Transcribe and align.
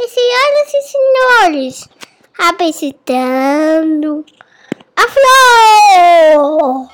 E 0.00 0.06
senhoras 0.06 0.74
e 0.74 0.82
senhores, 0.82 1.88
apresentando 2.38 4.24
a 4.94 5.02
flor! 5.08 6.88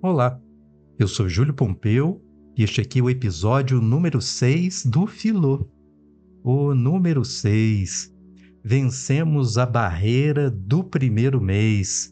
Olá, 0.00 0.40
eu 0.98 1.06
sou 1.06 1.28
Júlio 1.28 1.52
Pompeu 1.52 2.18
e 2.56 2.64
este 2.64 2.80
aqui 2.80 3.00
é 3.00 3.02
o 3.02 3.10
episódio 3.10 3.78
número 3.78 4.22
6 4.22 4.86
do 4.86 5.06
Filô. 5.06 5.68
O 6.42 6.74
número 6.74 7.26
6. 7.26 8.10
Vencemos 8.64 9.58
a 9.58 9.66
barreira 9.66 10.50
do 10.50 10.82
primeiro 10.82 11.42
mês. 11.42 12.10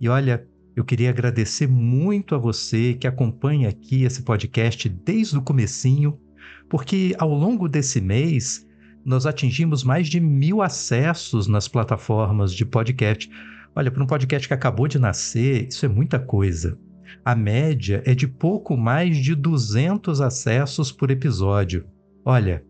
E 0.00 0.08
olha, 0.08 0.48
eu 0.76 0.84
queria 0.84 1.08
agradecer 1.08 1.66
muito 1.66 2.34
a 2.34 2.38
você 2.38 2.92
que 2.92 3.06
acompanha 3.06 3.70
aqui 3.70 4.04
esse 4.04 4.22
podcast 4.22 4.86
desde 4.90 5.38
o 5.38 5.42
comecinho, 5.42 6.20
porque 6.68 7.16
ao 7.18 7.30
longo 7.30 7.66
desse 7.66 7.98
mês 7.98 8.68
nós 9.02 9.24
atingimos 9.24 9.82
mais 9.82 10.06
de 10.06 10.20
mil 10.20 10.60
acessos 10.60 11.46
nas 11.46 11.66
plataformas 11.66 12.52
de 12.52 12.66
podcast. 12.66 13.30
Olha, 13.74 13.90
para 13.90 14.04
um 14.04 14.06
podcast 14.06 14.46
que 14.46 14.52
acabou 14.52 14.86
de 14.86 14.98
nascer, 14.98 15.66
isso 15.68 15.86
é 15.86 15.88
muita 15.88 16.18
coisa. 16.18 16.78
A 17.24 17.34
média 17.34 18.02
é 18.04 18.14
de 18.14 18.28
pouco 18.28 18.76
mais 18.76 19.16
de 19.16 19.34
200 19.34 20.20
acessos 20.20 20.92
por 20.92 21.10
episódio. 21.10 21.86
Olha, 22.22 22.62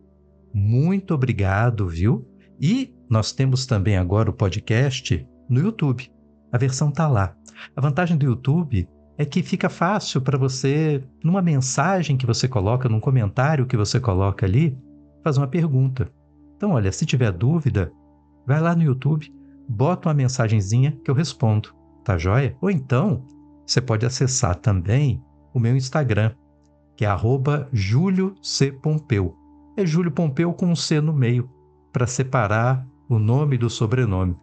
muito 0.53 1.13
obrigado, 1.13 1.89
viu? 1.89 2.25
E 2.61 2.93
nós 3.09 3.33
temos 3.33 3.65
também 3.65 3.97
agora 3.97 4.29
o 4.29 4.33
podcast 4.33 5.27
no 5.49 5.59
YouTube. 5.59 6.09
A 6.51 6.57
versão 6.57 6.91
tá 6.91 7.07
lá. 7.07 7.35
A 7.75 7.81
vantagem 7.81 8.17
do 8.17 8.25
YouTube 8.25 8.87
é 9.17 9.25
que 9.25 9.41
fica 9.41 9.69
fácil 9.69 10.21
para 10.21 10.37
você, 10.37 11.03
numa 11.23 11.41
mensagem 11.41 12.15
que 12.15 12.25
você 12.25 12.47
coloca, 12.47 12.87
num 12.87 12.99
comentário 12.99 13.65
que 13.65 13.75
você 13.75 13.99
coloca 13.99 14.45
ali, 14.45 14.77
fazer 15.23 15.39
uma 15.39 15.47
pergunta. 15.47 16.11
Então, 16.55 16.71
olha, 16.71 16.91
se 16.91 17.05
tiver 17.05 17.31
dúvida, 17.31 17.91
vai 18.45 18.61
lá 18.61 18.75
no 18.75 18.83
YouTube, 18.83 19.33
bota 19.67 20.07
uma 20.07 20.13
mensagenzinha 20.13 20.91
que 21.03 21.11
eu 21.11 21.15
respondo, 21.15 21.69
tá 22.03 22.17
joia? 22.17 22.55
Ou 22.61 22.69
então, 22.69 23.25
você 23.65 23.81
pode 23.81 24.05
acessar 24.05 24.55
também 24.55 25.21
o 25.53 25.59
meu 25.59 25.75
Instagram, 25.75 26.31
que 26.95 27.05
é 27.05 27.09
@julio_c_pompeu. 27.73 29.35
É 29.75 29.85
Júlio 29.85 30.11
Pompeu 30.11 30.53
com 30.53 30.67
um 30.67 30.75
C 30.75 31.01
no 31.01 31.13
meio, 31.13 31.49
para 31.91 32.07
separar 32.07 32.87
o 33.09 33.19
nome 33.19 33.57
do 33.57 33.69
sobrenome. 33.69 34.35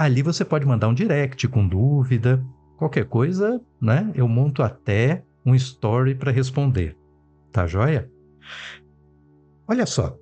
Ali 0.00 0.22
você 0.22 0.46
pode 0.46 0.64
mandar 0.64 0.88
um 0.88 0.94
direct 0.94 1.46
com 1.46 1.68
dúvida, 1.68 2.42
qualquer 2.78 3.04
coisa, 3.04 3.60
né? 3.78 4.10
Eu 4.14 4.26
monto 4.26 4.62
até 4.62 5.22
um 5.44 5.54
story 5.54 6.14
para 6.14 6.32
responder. 6.32 6.96
Tá 7.52 7.66
joia? 7.66 8.10
Olha 9.68 9.84
só. 9.84 10.16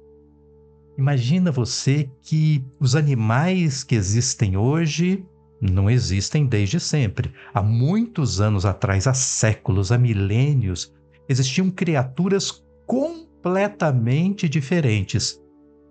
Imagina 0.99 1.53
você 1.53 2.11
que 2.25 2.67
os 2.81 2.97
animais 2.97 3.85
que 3.85 3.95
existem 3.95 4.57
hoje 4.57 5.25
não 5.61 5.89
existem 5.89 6.45
desde 6.45 6.81
sempre. 6.81 7.33
Há 7.55 7.63
muitos 7.63 8.41
anos 8.41 8.67
atrás, 8.67 9.07
há 9.07 9.15
séculos, 9.15 9.93
há 9.93 9.97
milênios, 9.97 10.93
existiam 11.29 11.71
criaturas 11.71 12.65
completamente 12.85 14.49
diferentes 14.49 15.41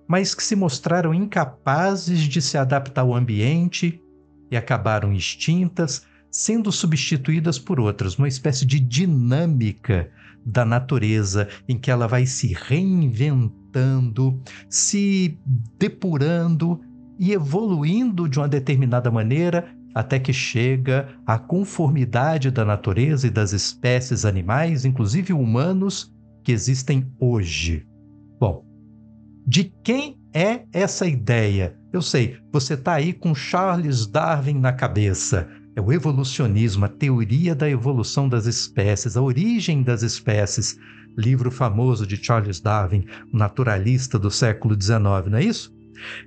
mas 0.08 0.34
que 0.34 0.44
se 0.44 0.56
mostraram 0.56 1.14
incapazes 1.14 2.20
de 2.20 2.42
se 2.42 2.58
adaptar 2.58 3.02
ao 3.02 3.14
ambiente 3.14 4.02
e 4.50 4.56
acabaram 4.56 5.12
extintas, 5.14 6.04
sendo 6.32 6.72
substituídas 6.72 7.60
por 7.60 7.80
outras, 7.80 8.16
uma 8.16 8.28
espécie 8.28 8.66
de 8.66 8.80
dinâmica 8.80 10.10
da 10.46 10.64
natureza 10.64 11.50
em 11.68 11.78
que 11.78 11.92
ela 11.92 12.08
vai 12.08 12.26
se 12.26 12.54
reinventando, 12.54 14.42
se 14.70 15.38
depurando 15.78 16.80
e 17.20 17.34
evoluindo 17.34 18.30
de 18.30 18.40
uma 18.40 18.48
determinada 18.48 19.12
maneira 19.12 19.68
até 19.94 20.20
que 20.20 20.32
chega 20.32 21.10
à 21.26 21.40
conformidade 21.40 22.52
da 22.52 22.64
natureza 22.64 23.26
e 23.26 23.32
das 23.32 23.52
espécies 23.52 24.26
animais, 24.26 24.86
inclusive 24.86 25.34
humanos, 25.34 26.14
que 26.44 26.52
existem 26.52 27.12
hoje. 27.20 27.87
De 29.50 29.64
quem 29.82 30.20
é 30.34 30.66
essa 30.74 31.08
ideia? 31.08 31.74
Eu 31.94 32.02
sei, 32.02 32.38
você 32.52 32.74
está 32.74 32.96
aí 32.96 33.14
com 33.14 33.34
Charles 33.34 34.06
Darwin 34.06 34.60
na 34.60 34.74
cabeça. 34.74 35.48
É 35.74 35.80
o 35.80 35.94
evolucionismo, 35.94 36.84
a 36.84 36.90
teoria 36.90 37.56
da 37.56 37.70
evolução 37.70 38.28
das 38.28 38.46
espécies, 38.46 39.16
a 39.16 39.22
origem 39.22 39.84
das 39.84 40.04
espécies. 40.04 40.78
Livro 41.18 41.50
famoso 41.50 42.06
de 42.06 42.22
Charles 42.22 42.60
Darwin, 42.60 43.06
naturalista 43.32 44.20
do 44.20 44.30
século 44.30 44.76
XIX, 44.76 45.00
não 45.32 45.38
é 45.38 45.44
isso? 45.46 45.74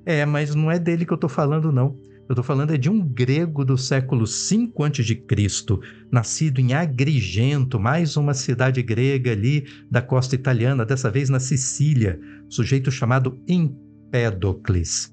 É, 0.07 0.25
mas 0.25 0.55
não 0.55 0.71
é 0.71 0.79
dele 0.79 1.05
que 1.05 1.13
eu 1.13 1.17
estou 1.17 1.29
falando, 1.29 1.71
não. 1.71 1.95
Eu 2.31 2.35
estou 2.35 2.45
falando 2.45 2.73
é 2.73 2.79
de 2.79 2.89
um 2.89 3.05
grego 3.05 3.65
do 3.65 3.77
século 3.77 4.25
V 4.25 4.73
a.C., 4.85 5.79
nascido 6.13 6.61
em 6.61 6.73
Agrigento, 6.73 7.81
mais 7.81 8.17
uma 8.17 8.35
cidade 8.35 8.81
grega 8.85 9.33
ali 9.33 9.67
da 9.91 10.01
costa 10.01 10.37
italiana, 10.37 10.87
dessa 10.87 11.11
vez 11.11 11.29
na 11.29 11.41
Sicília, 11.41 12.21
sujeito 12.49 12.89
chamado 12.89 13.37
Empédocles. 13.49 15.13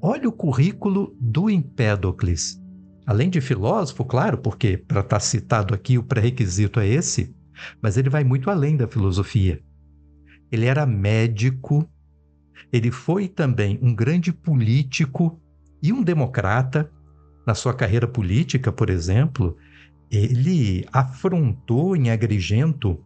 Olha 0.00 0.28
o 0.28 0.32
currículo 0.32 1.12
do 1.20 1.50
Empédocles. 1.50 2.56
Além 3.04 3.30
de 3.30 3.40
filósofo, 3.40 4.04
claro, 4.04 4.38
porque 4.38 4.76
para 4.78 5.00
estar 5.00 5.16
tá 5.16 5.20
citado 5.20 5.74
aqui 5.74 5.98
o 5.98 6.04
pré-requisito 6.04 6.78
é 6.78 6.86
esse, 6.86 7.34
mas 7.82 7.96
ele 7.96 8.08
vai 8.08 8.22
muito 8.22 8.48
além 8.48 8.76
da 8.76 8.86
filosofia. 8.86 9.60
Ele 10.52 10.66
era 10.66 10.86
médico, 10.86 11.84
ele 12.72 12.92
foi 12.92 13.26
também 13.26 13.76
um 13.82 13.92
grande 13.92 14.32
político 14.32 15.42
e 15.82 15.92
um 15.92 16.02
democrata, 16.02 16.90
na 17.46 17.54
sua 17.54 17.72
carreira 17.72 18.06
política, 18.06 18.70
por 18.70 18.90
exemplo, 18.90 19.56
ele 20.10 20.86
afrontou 20.92 21.96
em 21.96 22.10
Agrigento 22.10 23.02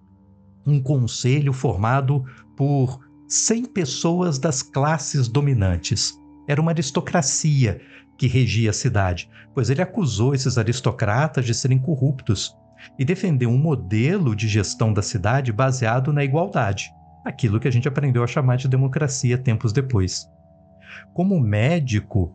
um 0.67 0.81
conselho 0.81 1.53
formado 1.53 2.25
por 2.57 3.01
100 3.29 3.67
pessoas 3.67 4.39
das 4.39 4.63
classes 4.63 5.29
dominantes. 5.29 6.15
Era 6.49 6.61
uma 6.61 6.71
aristocracia 6.71 7.81
que 8.17 8.27
regia 8.27 8.71
a 8.71 8.75
cidade, 8.75 9.29
pois 9.55 9.71
ele 9.71 9.83
acusou 9.83 10.35
esses 10.35 10.59
aristocratas 10.59 11.45
de 11.45 11.55
serem 11.55 11.79
corruptos 11.79 12.57
e 12.99 13.05
defendeu 13.05 13.51
um 13.51 13.59
modelo 13.59 14.35
de 14.35 14.49
gestão 14.49 14.93
da 14.93 15.03
cidade 15.03 15.53
baseado 15.53 16.13
na 16.13 16.25
igualdade, 16.25 16.91
aquilo 17.25 17.59
que 17.61 17.69
a 17.69 17.71
gente 17.71 17.89
aprendeu 17.89 18.23
a 18.23 18.27
chamar 18.27 18.57
de 18.57 18.69
democracia 18.69 19.39
tempos 19.39 19.73
depois. 19.73 20.29
Como 21.15 21.41
médico, 21.41 22.35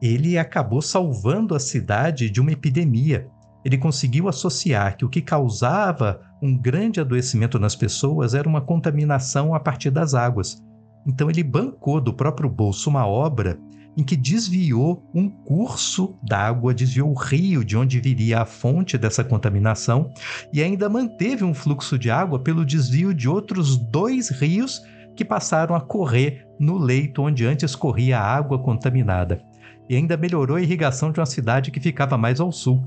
ele 0.00 0.36
acabou 0.36 0.82
salvando 0.82 1.54
a 1.54 1.60
cidade 1.60 2.28
de 2.30 2.40
uma 2.40 2.52
epidemia. 2.52 3.28
Ele 3.64 3.78
conseguiu 3.78 4.28
associar 4.28 4.96
que 4.96 5.04
o 5.04 5.08
que 5.08 5.20
causava 5.20 6.20
um 6.40 6.56
grande 6.56 7.00
adoecimento 7.00 7.58
nas 7.58 7.74
pessoas 7.74 8.34
era 8.34 8.48
uma 8.48 8.60
contaminação 8.60 9.54
a 9.54 9.60
partir 9.60 9.90
das 9.90 10.14
águas. 10.14 10.62
Então 11.06 11.30
ele 11.30 11.42
bancou 11.42 12.00
do 12.00 12.12
próprio 12.12 12.48
bolso 12.48 12.90
uma 12.90 13.06
obra 13.06 13.58
em 13.96 14.04
que 14.04 14.14
desviou 14.14 15.02
um 15.14 15.28
curso 15.30 16.18
d'água, 16.22 16.74
desviou 16.74 17.10
o 17.10 17.18
rio 17.18 17.64
de 17.64 17.78
onde 17.78 17.98
viria 17.98 18.42
a 18.42 18.44
fonte 18.44 18.98
dessa 18.98 19.24
contaminação 19.24 20.10
e 20.52 20.62
ainda 20.62 20.88
manteve 20.88 21.42
um 21.42 21.54
fluxo 21.54 21.98
de 21.98 22.10
água 22.10 22.38
pelo 22.38 22.64
desvio 22.64 23.14
de 23.14 23.26
outros 23.26 23.78
dois 23.78 24.28
rios 24.28 24.82
que 25.16 25.24
passaram 25.24 25.74
a 25.74 25.80
correr 25.80 26.46
no 26.60 26.76
leito 26.76 27.22
onde 27.22 27.46
antes 27.46 27.74
corria 27.74 28.18
a 28.18 28.36
água 28.36 28.58
contaminada 28.58 29.40
e 29.88 29.96
ainda 29.96 30.16
melhorou 30.16 30.56
a 30.56 30.62
irrigação 30.62 31.12
de 31.12 31.20
uma 31.20 31.26
cidade 31.26 31.70
que 31.70 31.80
ficava 31.80 32.16
mais 32.18 32.40
ao 32.40 32.50
sul. 32.50 32.82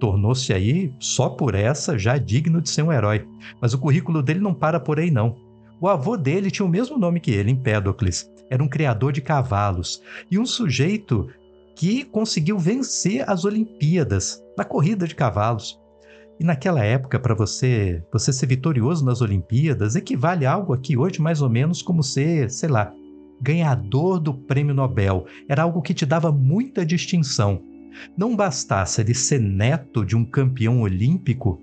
Tornou-se 0.00 0.52
aí, 0.52 0.92
só 0.98 1.28
por 1.28 1.54
essa, 1.54 1.98
já 1.98 2.16
digno 2.18 2.60
de 2.60 2.70
ser 2.70 2.82
um 2.82 2.92
herói. 2.92 3.26
Mas 3.60 3.74
o 3.74 3.78
currículo 3.78 4.22
dele 4.22 4.40
não 4.40 4.54
para 4.54 4.78
por 4.78 4.98
aí, 4.98 5.10
não. 5.10 5.36
O 5.80 5.88
avô 5.88 6.16
dele 6.16 6.50
tinha 6.50 6.66
o 6.66 6.68
mesmo 6.68 6.98
nome 6.98 7.20
que 7.20 7.30
ele, 7.30 7.50
Empédocles. 7.50 8.30
Era 8.50 8.62
um 8.62 8.68
criador 8.68 9.12
de 9.12 9.20
cavalos 9.20 10.02
e 10.30 10.38
um 10.38 10.46
sujeito 10.46 11.28
que 11.76 12.04
conseguiu 12.04 12.58
vencer 12.58 13.28
as 13.28 13.44
Olimpíadas 13.44 14.42
na 14.56 14.64
corrida 14.64 15.06
de 15.06 15.14
cavalos. 15.14 15.78
E 16.40 16.44
naquela 16.44 16.84
época, 16.84 17.18
para 17.18 17.34
você, 17.34 18.02
você 18.12 18.32
ser 18.32 18.46
vitorioso 18.46 19.04
nas 19.04 19.20
Olimpíadas, 19.20 19.96
equivale 19.96 20.46
a 20.46 20.52
algo 20.52 20.72
aqui 20.72 20.96
hoje 20.96 21.20
mais 21.20 21.42
ou 21.42 21.48
menos 21.48 21.82
como 21.82 22.02
ser, 22.02 22.50
sei 22.50 22.68
lá, 22.68 22.92
ganhador 23.40 24.18
do 24.18 24.34
prêmio 24.34 24.74
Nobel. 24.74 25.26
Era 25.48 25.62
algo 25.62 25.82
que 25.82 25.94
te 25.94 26.06
dava 26.06 26.32
muita 26.32 26.84
distinção. 26.84 27.62
Não 28.16 28.36
bastasse 28.36 29.00
ele 29.00 29.14
ser 29.14 29.40
neto 29.40 30.04
de 30.04 30.16
um 30.16 30.24
campeão 30.24 30.82
olímpico, 30.82 31.60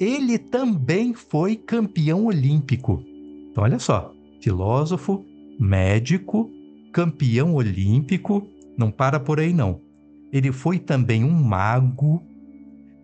ele 0.00 0.38
também 0.38 1.14
foi 1.14 1.56
campeão 1.56 2.26
olímpico. 2.26 3.02
Então, 3.50 3.64
olha 3.64 3.78
só: 3.78 4.12
filósofo, 4.40 5.24
médico, 5.58 6.50
campeão 6.92 7.54
olímpico, 7.54 8.48
não 8.78 8.90
para 8.90 9.20
por 9.20 9.38
aí 9.38 9.52
não. 9.52 9.80
Ele 10.32 10.50
foi 10.50 10.78
também 10.78 11.22
um 11.22 11.30
mago. 11.30 12.22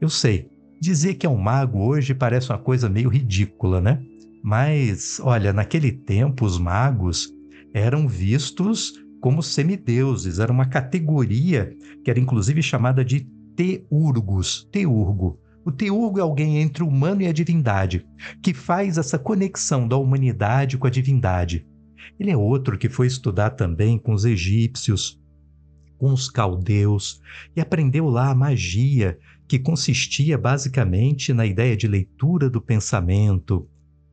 Eu 0.01 0.09
sei, 0.09 0.51
Dizer 0.81 1.15
que 1.15 1.27
é 1.27 1.29
um 1.29 1.37
mago 1.37 1.79
hoje 1.79 2.15
parece 2.15 2.51
uma 2.51 2.57
coisa 2.59 2.89
meio 2.89 3.11
ridícula, 3.11 3.83
né? 3.83 4.03
Mas, 4.43 5.21
olha, 5.23 5.53
naquele 5.53 5.93
tempo 5.93 6.47
os 6.47 6.59
magos 6.59 7.31
eram 7.73 8.09
vistos 8.09 8.93
como 9.21 9.43
semideuses, 9.43 10.39
era 10.39 10.51
uma 10.51 10.67
categoria 10.67 11.77
que 12.03 12.11
era 12.11 12.19
inclusive 12.19 12.63
chamada 12.63 13.05
de 13.05 13.29
teurgos, 13.55 14.69
teurgo. 14.73 15.39
O 15.65 15.71
teurgo 15.71 16.19
é 16.19 16.23
alguém 16.23 16.59
entre 16.59 16.83
o 16.83 16.89
humano 16.89 17.21
e 17.21 17.27
a 17.27 17.33
divindade, 17.33 18.07
que 18.43 18.55
faz 18.55 18.97
essa 18.97 19.19
conexão 19.19 19.87
da 19.87 19.97
humanidade 19.97 20.79
com 20.79 20.87
a 20.87 20.91
divindade. 20.91 21.67
Ele 22.19 22.31
é 22.31 22.37
outro 22.37 22.79
que 22.79 22.89
foi 22.89 23.07
estudar 23.07 23.51
também 23.51 23.99
com 23.99 24.13
os 24.13 24.25
egípcios, 24.25 25.21
com 25.99 26.13
os 26.13 26.31
caldeus, 26.31 27.21
e 27.55 27.61
aprendeu 27.61 28.09
lá 28.09 28.31
a 28.31 28.35
magia, 28.35 29.19
que 29.47 29.59
consistia 29.59 30.39
basicamente 30.39 31.33
na 31.35 31.45
ideia 31.45 31.77
de 31.77 31.87
leitura 31.87 32.49
do 32.49 32.61
pensamento, 32.61 33.69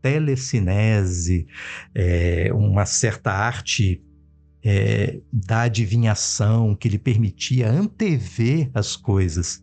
telecinese, 0.08 1.48
é, 1.94 2.50
uma 2.54 2.86
certa 2.86 3.32
arte 3.32 4.02
é, 4.64 5.20
da 5.32 5.64
adivinhação 5.64 6.74
que 6.74 6.88
lhe 6.88 6.98
permitia 6.98 7.70
antever 7.70 8.72
as 8.74 8.96
coisas. 8.96 9.62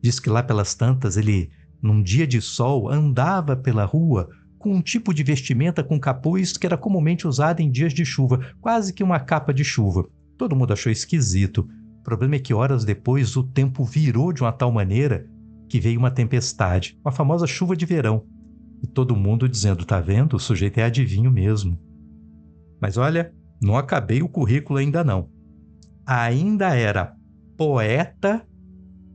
Diz 0.00 0.18
que 0.18 0.30
lá 0.30 0.42
pelas 0.42 0.74
tantas 0.74 1.18
ele, 1.18 1.50
num 1.82 2.02
dia 2.02 2.26
de 2.26 2.40
sol, 2.40 2.90
andava 2.90 3.54
pela 3.54 3.84
rua 3.84 4.30
com 4.58 4.74
um 4.74 4.80
tipo 4.80 5.12
de 5.12 5.22
vestimenta 5.22 5.84
com 5.84 6.00
capuz 6.00 6.56
que 6.56 6.66
era 6.66 6.78
comumente 6.78 7.26
usado 7.26 7.60
em 7.60 7.70
dias 7.70 7.92
de 7.92 8.04
chuva, 8.04 8.40
quase 8.60 8.94
que 8.94 9.02
uma 9.02 9.20
capa 9.20 9.52
de 9.52 9.64
chuva. 9.64 10.08
Todo 10.38 10.56
mundo 10.56 10.72
achou 10.72 10.90
esquisito. 10.90 11.68
O 12.00 12.02
problema 12.02 12.36
é 12.36 12.38
que 12.38 12.54
horas 12.54 12.84
depois 12.84 13.36
o 13.36 13.42
tempo 13.42 13.84
virou 13.84 14.32
de 14.32 14.40
uma 14.40 14.52
tal 14.52 14.72
maneira 14.72 15.26
que 15.68 15.80
veio 15.80 15.98
uma 15.98 16.10
tempestade, 16.10 16.98
uma 17.04 17.12
famosa 17.12 17.46
chuva 17.46 17.76
de 17.76 17.84
verão. 17.84 18.24
E 18.82 18.86
todo 18.86 19.16
mundo 19.16 19.48
dizendo: 19.48 19.84
tá 19.84 20.00
vendo? 20.00 20.34
O 20.34 20.40
sujeito 20.40 20.78
é 20.78 20.84
adivinho 20.84 21.30
mesmo. 21.30 21.78
Mas 22.80 22.96
olha, 22.96 23.32
não 23.62 23.76
acabei 23.76 24.22
o 24.22 24.28
currículo 24.28 24.78
ainda 24.78 25.04
não. 25.04 25.30
Ainda 26.04 26.74
era 26.74 27.14
poeta 27.56 28.44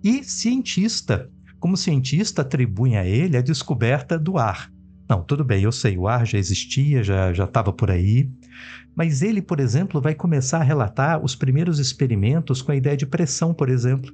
e 0.03 0.23
cientista. 0.23 1.29
Como 1.59 1.75
cientista, 1.75 2.43
atribuem 2.43 2.97
a 2.97 3.05
ele 3.05 3.35
a 3.35 3.41
descoberta 3.41 4.17
do 4.17 4.37
ar. 4.37 4.71
Não, 5.09 5.23
tudo 5.23 5.43
bem, 5.43 5.63
eu 5.63 5.71
sei, 5.71 5.97
o 5.97 6.07
ar 6.07 6.25
já 6.25 6.37
existia, 6.37 7.03
já 7.03 7.31
estava 7.31 7.73
por 7.73 7.89
aí. 7.89 8.29
Mas 8.95 9.21
ele, 9.21 9.41
por 9.41 9.59
exemplo, 9.59 10.01
vai 10.01 10.15
começar 10.15 10.59
a 10.59 10.63
relatar 10.63 11.23
os 11.23 11.35
primeiros 11.35 11.79
experimentos 11.79 12.61
com 12.61 12.71
a 12.71 12.75
ideia 12.75 12.95
de 12.95 13.05
pressão, 13.05 13.53
por 13.53 13.69
exemplo. 13.69 14.11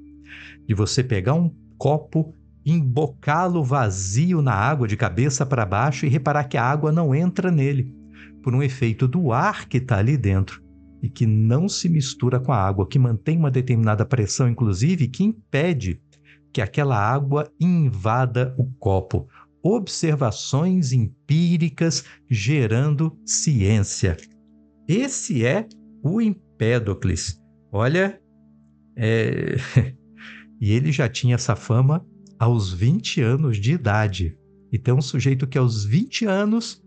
De 0.68 0.74
você 0.74 1.04
pegar 1.04 1.34
um 1.34 1.54
copo, 1.78 2.34
embocá-lo 2.66 3.64
vazio 3.64 4.42
na 4.42 4.54
água 4.54 4.88
de 4.88 4.96
cabeça 4.96 5.46
para 5.46 5.66
baixo 5.66 6.06
e 6.06 6.10
reparar 6.10 6.46
que 6.46 6.58
a 6.58 6.64
água 6.64 6.92
não 6.92 7.14
entra 7.14 7.52
nele 7.52 7.94
por 8.42 8.54
um 8.54 8.62
efeito 8.62 9.08
do 9.08 9.32
ar 9.32 9.68
que 9.68 9.78
está 9.78 9.98
ali 9.98 10.18
dentro 10.18 10.62
e 11.02 11.10
que 11.10 11.26
não 11.26 11.68
se 11.68 11.90
mistura 11.90 12.40
com 12.40 12.52
a 12.54 12.58
água, 12.58 12.88
que 12.88 12.98
mantém 12.98 13.38
uma 13.38 13.52
determinada 13.52 14.06
pressão, 14.06 14.48
inclusive, 14.48 15.10
que 15.10 15.24
impede 15.24 16.02
que 16.54 16.62
aquela 16.62 16.98
água 16.98 17.52
invada 17.60 18.56
o 18.58 18.66
copo. 18.80 19.28
Observações 19.62 20.94
empíricas 20.94 22.06
gerando 22.30 23.18
ciência. 23.26 24.16
Esse 24.88 25.46
é 25.46 25.68
o 26.02 26.22
Empédocles. 26.22 27.42
Olha, 27.72 28.22
é... 28.96 29.56
e 30.60 30.72
ele 30.72 30.92
já 30.92 31.10
tinha 31.10 31.36
essa 31.36 31.56
fama 31.56 32.06
aos 32.44 32.74
20 32.74 33.22
anos 33.22 33.56
de 33.56 33.72
idade. 33.72 34.38
Então, 34.70 34.98
um 34.98 35.02
sujeito 35.02 35.48
que 35.48 35.58
aos 35.58 35.86
20 35.86 36.26
anos 36.26 36.84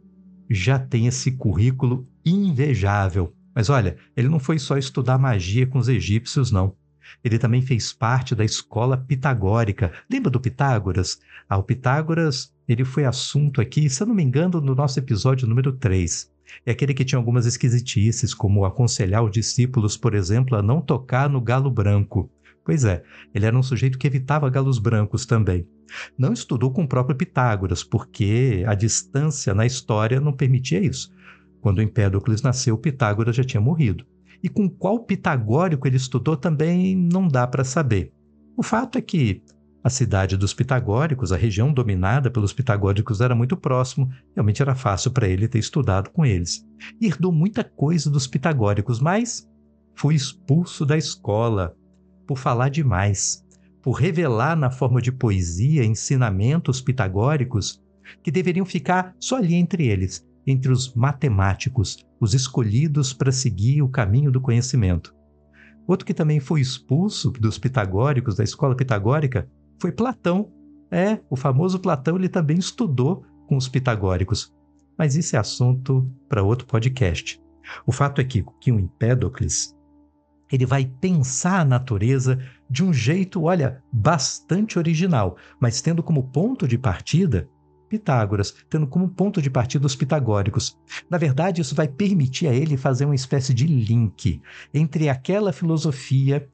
já 0.50 0.78
tem 0.78 1.06
esse 1.06 1.32
currículo 1.32 2.06
invejável. 2.26 3.32
Mas 3.54 3.70
olha, 3.70 3.96
ele 4.14 4.28
não 4.28 4.38
foi 4.38 4.58
só 4.58 4.76
estudar 4.76 5.16
magia 5.16 5.66
com 5.66 5.78
os 5.78 5.88
egípcios, 5.88 6.52
não. 6.52 6.76
Ele 7.24 7.38
também 7.38 7.62
fez 7.62 7.90
parte 7.90 8.34
da 8.34 8.44
escola 8.44 8.98
pitagórica. 8.98 9.92
Lembra 10.10 10.30
do 10.30 10.38
Pitágoras? 10.38 11.20
Ah, 11.48 11.56
o 11.56 11.62
Pitágoras, 11.62 12.52
ele 12.68 12.84
foi 12.84 13.06
assunto 13.06 13.58
aqui, 13.58 13.88
se 13.88 14.02
eu 14.02 14.06
não 14.06 14.14
me 14.14 14.22
engano, 14.22 14.60
no 14.60 14.74
nosso 14.74 14.98
episódio 14.98 15.48
número 15.48 15.72
3. 15.72 16.30
É 16.66 16.72
aquele 16.72 16.92
que 16.92 17.04
tinha 17.04 17.18
algumas 17.18 17.46
esquisitices, 17.46 18.34
como 18.34 18.66
aconselhar 18.66 19.24
os 19.24 19.30
discípulos, 19.30 19.96
por 19.96 20.14
exemplo, 20.14 20.54
a 20.54 20.62
não 20.62 20.82
tocar 20.82 21.30
no 21.30 21.40
galo 21.40 21.70
branco. 21.70 22.30
Pois 22.66 22.84
é, 22.84 23.04
ele 23.32 23.46
era 23.46 23.56
um 23.56 23.62
sujeito 23.62 23.96
que 23.96 24.08
evitava 24.08 24.50
galos 24.50 24.80
brancos 24.80 25.24
também. 25.24 25.68
Não 26.18 26.32
estudou 26.32 26.72
com 26.72 26.82
o 26.82 26.88
próprio 26.88 27.16
Pitágoras, 27.16 27.84
porque 27.84 28.64
a 28.66 28.74
distância 28.74 29.54
na 29.54 29.64
história 29.64 30.20
não 30.20 30.32
permitia 30.32 30.80
isso. 30.80 31.14
Quando 31.60 31.80
Empédocles 31.80 32.42
nasceu, 32.42 32.76
Pitágoras 32.76 33.36
já 33.36 33.44
tinha 33.44 33.60
morrido. 33.60 34.04
E 34.42 34.48
com 34.48 34.68
qual 34.68 34.98
pitagórico 34.98 35.86
ele 35.86 35.96
estudou 35.96 36.36
também 36.36 36.96
não 36.96 37.28
dá 37.28 37.46
para 37.46 37.62
saber. 37.62 38.12
O 38.56 38.64
fato 38.64 38.98
é 38.98 39.00
que 39.00 39.42
a 39.82 39.88
cidade 39.88 40.36
dos 40.36 40.52
pitagóricos, 40.52 41.30
a 41.30 41.36
região 41.36 41.72
dominada 41.72 42.32
pelos 42.32 42.52
pitagóricos, 42.52 43.20
era 43.20 43.34
muito 43.34 43.56
próximo, 43.56 44.10
realmente 44.34 44.60
era 44.60 44.74
fácil 44.74 45.12
para 45.12 45.28
ele 45.28 45.46
ter 45.46 45.60
estudado 45.60 46.10
com 46.10 46.26
eles. 46.26 46.66
E 47.00 47.06
herdou 47.06 47.30
muita 47.30 47.62
coisa 47.62 48.10
dos 48.10 48.26
pitagóricos, 48.26 48.98
mas 49.00 49.48
foi 49.94 50.16
expulso 50.16 50.84
da 50.84 50.96
escola 50.98 51.74
por 52.26 52.38
falar 52.38 52.68
demais 52.68 53.46
por 53.86 53.92
revelar 53.92 54.56
na 54.56 54.68
forma 54.68 55.00
de 55.00 55.12
poesia 55.12 55.84
ensinamentos 55.84 56.80
pitagóricos 56.80 57.80
que 58.20 58.32
deveriam 58.32 58.66
ficar 58.66 59.14
só 59.20 59.36
ali 59.36 59.54
entre 59.54 59.86
eles, 59.86 60.26
entre 60.44 60.72
os 60.72 60.92
matemáticos, 60.92 62.04
os 62.20 62.34
escolhidos 62.34 63.12
para 63.12 63.30
seguir 63.30 63.82
o 63.82 63.88
caminho 63.88 64.32
do 64.32 64.40
conhecimento. 64.40 65.14
Outro 65.86 66.04
que 66.04 66.12
também 66.12 66.40
foi 66.40 66.60
expulso 66.60 67.30
dos 67.30 67.60
pitagóricos, 67.60 68.34
da 68.34 68.42
escola 68.42 68.74
pitagórica, 68.74 69.48
foi 69.80 69.92
Platão. 69.92 70.50
É, 70.90 71.20
o 71.30 71.36
famoso 71.36 71.78
Platão 71.78 72.16
ele 72.16 72.28
também 72.28 72.58
estudou 72.58 73.24
com 73.46 73.56
os 73.56 73.68
pitagóricos. 73.68 74.52
Mas 74.98 75.14
isso 75.14 75.36
é 75.36 75.38
assunto 75.38 76.10
para 76.28 76.42
outro 76.42 76.66
podcast. 76.66 77.40
O 77.86 77.92
fato 77.92 78.20
é 78.20 78.24
que, 78.24 78.44
que 78.60 78.72
o 78.72 78.80
Empédocles 78.80 79.75
ele 80.50 80.66
vai 80.66 80.84
pensar 81.00 81.60
a 81.60 81.64
natureza 81.64 82.38
de 82.68 82.84
um 82.84 82.92
jeito, 82.92 83.42
olha, 83.42 83.82
bastante 83.92 84.78
original, 84.78 85.36
mas 85.60 85.80
tendo 85.80 86.02
como 86.02 86.24
ponto 86.24 86.66
de 86.66 86.78
partida 86.78 87.48
Pitágoras, 87.88 88.54
tendo 88.68 88.86
como 88.86 89.08
ponto 89.08 89.40
de 89.40 89.48
partida 89.48 89.86
os 89.86 89.94
pitagóricos. 89.94 90.76
Na 91.08 91.18
verdade, 91.18 91.60
isso 91.60 91.74
vai 91.74 91.86
permitir 91.86 92.48
a 92.48 92.52
ele 92.52 92.76
fazer 92.76 93.04
uma 93.04 93.14
espécie 93.14 93.54
de 93.54 93.66
link 93.66 94.40
entre 94.74 95.08
aquela 95.08 95.52
filosofia 95.52 96.48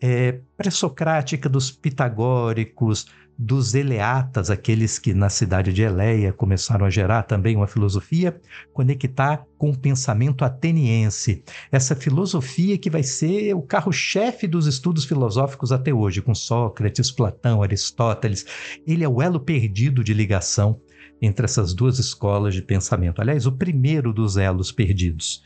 é, 0.00 0.40
pré-socrática 0.56 1.48
dos 1.48 1.70
pitagóricos, 1.70 3.06
dos 3.38 3.74
eleatas, 3.74 4.48
aqueles 4.48 4.98
que 4.98 5.12
na 5.12 5.28
cidade 5.28 5.72
de 5.72 5.82
Eleia 5.82 6.32
começaram 6.32 6.86
a 6.86 6.90
gerar 6.90 7.24
também 7.24 7.54
uma 7.54 7.66
filosofia, 7.66 8.40
conectar 8.72 9.44
com 9.58 9.70
o 9.70 9.76
pensamento 9.76 10.44
ateniense. 10.44 11.44
Essa 11.70 11.94
filosofia 11.94 12.78
que 12.78 12.88
vai 12.88 13.02
ser 13.02 13.54
o 13.54 13.60
carro-chefe 13.60 14.46
dos 14.46 14.66
estudos 14.66 15.04
filosóficos 15.04 15.70
até 15.70 15.92
hoje, 15.92 16.22
com 16.22 16.34
Sócrates, 16.34 17.10
Platão, 17.10 17.62
Aristóteles. 17.62 18.46
Ele 18.86 19.04
é 19.04 19.08
o 19.08 19.20
elo 19.20 19.40
perdido 19.40 20.02
de 20.02 20.14
ligação 20.14 20.80
entre 21.20 21.44
essas 21.44 21.74
duas 21.74 21.98
escolas 21.98 22.54
de 22.54 22.62
pensamento. 22.62 23.20
Aliás, 23.20 23.46
o 23.46 23.52
primeiro 23.52 24.12
dos 24.12 24.36
elos 24.36 24.72
perdidos. 24.72 25.42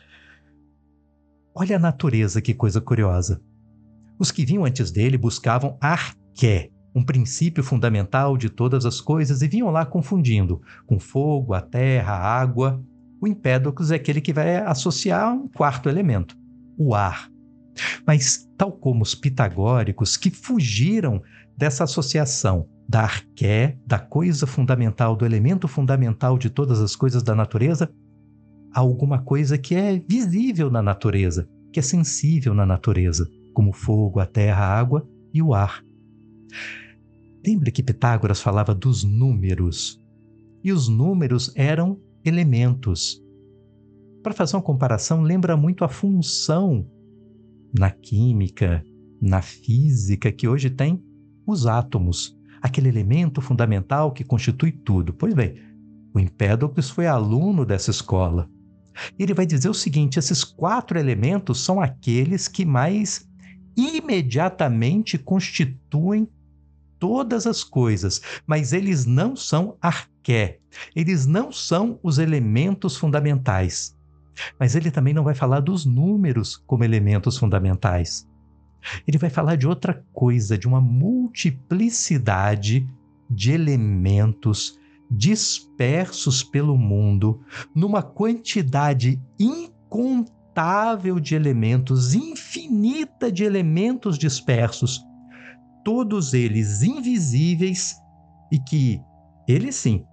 Olha 1.54 1.76
a 1.76 1.80
natureza, 1.80 2.40
que 2.40 2.54
coisa 2.54 2.80
curiosa. 2.80 3.40
Os 4.18 4.30
que 4.30 4.44
vinham 4.44 4.64
antes 4.64 4.90
dele 4.90 5.18
buscavam 5.18 5.76
arqué, 5.80 6.70
um 6.94 7.02
princípio 7.02 7.62
fundamental 7.62 8.36
de 8.36 8.48
todas 8.48 8.84
as 8.84 9.00
coisas, 9.00 9.42
e 9.42 9.48
vinham 9.48 9.70
lá 9.70 9.86
confundindo 9.86 10.60
com 10.86 10.98
fogo, 10.98 11.54
a 11.54 11.60
terra, 11.60 12.14
a 12.14 12.40
água. 12.40 12.82
O 13.20 13.28
Empédocles 13.28 13.90
é 13.90 13.96
aquele 13.96 14.20
que 14.20 14.32
vai 14.32 14.56
associar 14.56 15.32
um 15.32 15.46
quarto 15.48 15.88
elemento, 15.88 16.36
o 16.78 16.94
ar. 16.94 17.30
Mas, 18.06 18.48
tal 18.56 18.72
como 18.72 19.02
os 19.02 19.14
pitagóricos 19.14 20.16
que 20.16 20.30
fugiram 20.30 21.22
dessa 21.56 21.84
associação 21.84 22.66
da 22.88 23.02
arqué, 23.02 23.78
da 23.86 23.98
coisa 23.98 24.46
fundamental, 24.46 25.14
do 25.14 25.24
elemento 25.24 25.68
fundamental 25.68 26.36
de 26.36 26.50
todas 26.50 26.80
as 26.80 26.96
coisas 26.96 27.22
da 27.22 27.34
natureza, 27.34 27.88
há 28.74 28.80
alguma 28.80 29.22
coisa 29.22 29.56
que 29.56 29.76
é 29.76 29.98
visível 29.98 30.70
na 30.70 30.82
natureza, 30.82 31.48
que 31.72 31.78
é 31.78 31.82
sensível 31.82 32.52
na 32.52 32.66
natureza, 32.66 33.28
como 33.54 33.70
o 33.70 33.74
fogo, 33.74 34.18
a 34.18 34.26
terra, 34.26 34.64
a 34.64 34.78
água 34.78 35.08
e 35.32 35.40
o 35.40 35.54
ar. 35.54 35.84
Lembre 37.46 37.70
que 37.70 37.82
Pitágoras 37.82 38.40
falava 38.40 38.74
dos 38.74 39.02
números. 39.02 40.02
E 40.62 40.72
os 40.72 40.88
números 40.88 41.52
eram 41.56 41.98
elementos. 42.24 43.22
Para 44.22 44.34
fazer 44.34 44.56
uma 44.56 44.62
comparação, 44.62 45.22
lembra 45.22 45.56
muito 45.56 45.84
a 45.84 45.88
função 45.88 46.86
na 47.76 47.90
química, 47.90 48.84
na 49.20 49.40
física 49.40 50.30
que 50.30 50.46
hoje 50.46 50.68
tem 50.68 51.02
os 51.46 51.66
átomos. 51.66 52.38
aquele 52.60 52.88
elemento 52.88 53.40
fundamental 53.40 54.12
que 54.12 54.22
constitui 54.22 54.70
tudo. 54.70 55.14
Pois 55.14 55.32
bem, 55.32 55.54
o 56.14 56.20
Empédocles 56.20 56.90
foi 56.90 57.06
aluno 57.06 57.64
dessa 57.64 57.90
escola. 57.90 58.50
Ele 59.18 59.32
vai 59.32 59.46
dizer 59.46 59.68
o 59.68 59.74
seguinte: 59.74 60.18
esses 60.18 60.44
quatro 60.44 60.98
elementos 60.98 61.60
são 61.60 61.80
aqueles 61.80 62.48
que 62.48 62.64
mais 62.64 63.26
imediatamente 63.76 65.16
constituem 65.16 66.28
todas 67.00 67.46
as 67.46 67.64
coisas, 67.64 68.20
mas 68.46 68.72
eles 68.72 69.04
não 69.06 69.34
são 69.34 69.76
arqué, 69.80 70.60
eles 70.94 71.26
não 71.26 71.50
são 71.50 71.98
os 72.02 72.18
elementos 72.18 72.96
fundamentais. 72.96 73.98
Mas 74.58 74.74
ele 74.76 74.90
também 74.90 75.12
não 75.12 75.24
vai 75.24 75.34
falar 75.34 75.60
dos 75.60 75.84
números 75.84 76.56
como 76.66 76.84
elementos 76.84 77.36
fundamentais. 77.36 78.26
Ele 79.06 79.18
vai 79.18 79.28
falar 79.28 79.56
de 79.56 79.66
outra 79.66 80.02
coisa, 80.12 80.56
de 80.56 80.68
uma 80.68 80.80
multiplicidade 80.80 82.88
de 83.28 83.52
elementos 83.52 84.78
dispersos 85.10 86.42
pelo 86.42 86.78
mundo, 86.78 87.42
numa 87.74 88.02
quantidade 88.02 89.20
incontável 89.38 91.20
de 91.20 91.34
elementos, 91.34 92.14
infinita 92.14 93.30
de 93.30 93.44
elementos 93.44 94.16
dispersos, 94.16 95.04
todos 95.84 96.34
eles 96.34 96.82
invisíveis 96.82 97.96
e 98.50 98.58
que, 98.58 99.00
eles 99.46 99.76
sim, 99.76 100.04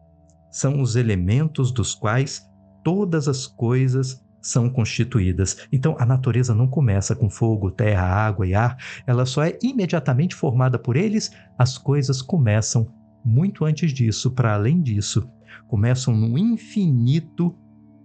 são 0.49 0.81
os 0.81 0.95
elementos 0.95 1.71
dos 1.71 1.93
quais 1.93 2.47
todas 2.83 3.27
as 3.27 3.45
coisas 3.45 4.23
são 4.41 4.69
constituídas. 4.69 5.67
Então, 5.71 5.95
a 5.99 6.05
natureza 6.05 6.55
não 6.55 6.67
começa 6.67 7.15
com 7.15 7.29
fogo, 7.29 7.69
terra, 7.69 8.05
água 8.05 8.47
e 8.47 8.53
ar, 8.55 8.77
ela 9.05 9.25
só 9.25 9.43
é 9.43 9.57
imediatamente 9.61 10.35
formada 10.35 10.79
por 10.79 10.95
eles, 10.95 11.31
as 11.57 11.77
coisas 11.77 12.21
começam 12.21 12.87
muito 13.25 13.65
antes 13.65 13.91
disso, 13.91 14.31
para 14.31 14.53
além 14.53 14.81
disso, 14.81 15.29
começam 15.67 16.15
no 16.15 16.37
infinito 16.37 17.53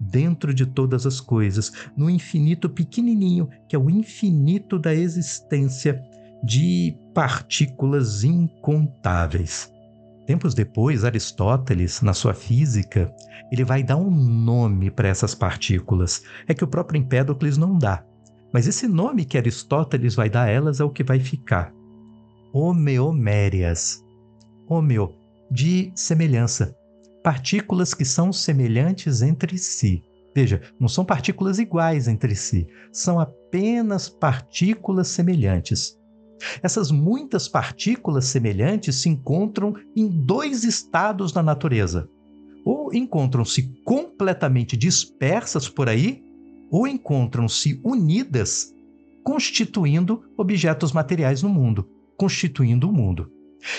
dentro 0.01 0.53
de 0.53 0.67
todas 0.67 1.07
as 1.07 1.21
coisas, 1.21 1.73
no 1.97 2.11
infinito 2.11 2.69
pequenininho, 2.69 3.49
que 3.69 3.77
é 3.77 3.79
o 3.79 3.89
infinito 3.89 4.79
da 4.79 4.93
existência 4.93 6.03
de 6.43 6.97
partículas 7.15 8.25
incontáveis. 8.25 9.71
Tempos 10.27 10.55
depois, 10.55 11.05
Aristóteles, 11.05 12.01
na 12.01 12.15
sua 12.15 12.33
física, 12.33 13.13
ele 13.51 13.65
vai 13.65 13.83
dar 13.83 13.97
um 13.97 14.11
nome 14.11 14.91
para 14.91 15.09
essas 15.09 15.35
partículas. 15.35 16.23
É 16.47 16.55
que 16.55 16.65
o 16.65 16.69
próprio 16.69 16.99
Empédocles 16.99 17.57
não 17.57 17.77
dá. 17.77 18.05
Mas 18.53 18.67
esse 18.67 18.87
nome 18.87 19.25
que 19.25 19.37
Aristóteles 19.37 20.15
vai 20.15 20.31
dar 20.31 20.45
a 20.45 20.51
elas 20.51 20.81
é 20.81 20.85
o 20.85 20.91
que 20.91 21.03
vai 21.03 21.19
ficar. 21.19 21.73
Homeomérias. 22.53 24.03
Homeo, 24.69 25.15
de 25.51 25.93
semelhança. 25.95 26.75
Partículas 27.23 27.95
que 27.95 28.05
são 28.05 28.33
semelhantes 28.33 29.23
entre 29.23 29.59
si. 29.59 30.03
Veja, 30.35 30.63
não 30.81 30.89
são 30.89 31.05
partículas 31.05 31.59
iguais 31.59 32.09
entre 32.09 32.35
si, 32.35 32.67
são 32.91 33.21
apenas 33.21 34.09
partículas 34.09 35.09
semelhantes. 35.09 35.95
Essas 36.63 36.91
muitas 36.91 37.49
partículas 37.49 38.27
semelhantes 38.27 38.97
se 38.97 39.09
encontram 39.09 39.75
em 39.95 40.09
dois 40.09 40.65
estados 40.65 41.33
na 41.33 41.43
natureza. 41.43 42.09
Ou 42.65 42.95
encontram-se 42.95 43.63
completamente 43.85 44.77
dispersas 44.77 45.69
por 45.69 45.89
aí, 45.89 46.23
ou 46.71 46.87
encontram-se 46.87 47.81
unidas, 47.85 48.73
constituindo 49.25 50.23
objetos 50.37 50.93
materiais 50.93 51.43
no 51.43 51.49
mundo, 51.49 51.89
constituindo 52.17 52.89
o 52.89 52.93
mundo. 52.93 53.31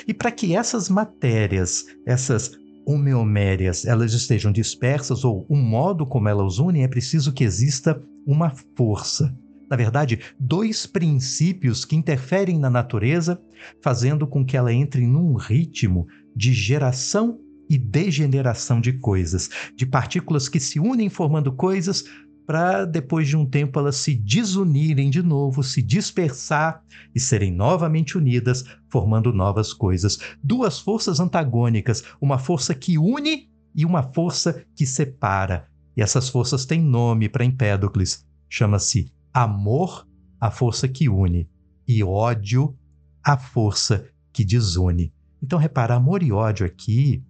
E 0.08 0.14
para 0.14 0.32
que 0.32 0.56
essas 0.56 0.90
matérias, 0.90 1.86
essas 2.06 2.52
homeomérias, 2.86 3.86
elas 3.86 4.14
estejam 4.14 4.52
dispersas 4.52 5.24
ou 5.24 5.46
um 5.50 5.62
modo 5.62 6.06
como 6.06 6.28
elas 6.28 6.60
unem, 6.60 6.84
é 6.84 6.88
preciso 6.88 7.34
que 7.34 7.44
exista 7.44 8.02
uma 8.26 8.54
força 8.76 9.34
na 9.74 9.78
verdade, 9.78 10.20
dois 10.40 10.86
princípios 10.86 11.84
que 11.84 11.96
interferem 11.96 12.60
na 12.60 12.70
natureza, 12.70 13.42
fazendo 13.82 14.28
com 14.28 14.46
que 14.46 14.56
ela 14.56 14.72
entre 14.72 15.08
num 15.08 15.34
ritmo 15.34 16.06
de 16.36 16.54
geração 16.54 17.40
e 17.68 17.76
degeneração 17.76 18.80
de 18.80 18.94
coisas, 18.94 19.50
de 19.76 19.88
partículas 19.88 20.48
que 20.48 20.60
se 20.60 20.80
unem 20.80 21.10
formando 21.10 21.52
coisas 21.52 22.06
para 22.46 22.86
depois 22.86 23.28
de 23.28 23.36
um 23.36 23.48
tempo 23.48 23.80
elas 23.80 23.96
se 23.96 24.14
desunirem 24.14 25.10
de 25.10 25.24
novo, 25.24 25.64
se 25.64 25.82
dispersar 25.82 26.84
e 27.16 27.20
serem 27.20 27.52
novamente 27.52 28.16
unidas, 28.16 28.64
formando 28.92 29.34
novas 29.34 29.74
coisas. 29.74 30.20
Duas 30.44 30.78
forças 30.78 31.20
antagônicas, 31.20 32.04
uma 32.22 32.38
força 32.38 32.76
que 32.76 33.00
une 33.00 33.50
e 33.74 33.86
uma 33.86 34.04
força 34.04 34.64
que 34.76 34.86
separa. 34.86 35.68
E 35.98 36.02
essas 36.04 36.30
forças 36.30 36.64
têm 36.64 36.80
nome 36.80 37.28
para 37.28 37.44
Empédocles, 37.44 38.24
chama-se 38.48 39.12
amor, 39.34 40.08
a 40.40 40.52
força 40.52 40.88
que 40.88 41.10
une, 41.10 41.50
e 41.88 42.04
ódio, 42.04 42.78
a 43.24 43.38
força 43.38 44.06
que 44.32 44.46
desune. 44.46 45.14
Então, 45.42 45.58
repara, 45.58 45.96
amor 45.96 46.22
e 46.22 46.32
ódio 46.32 46.66
aqui 46.66 47.24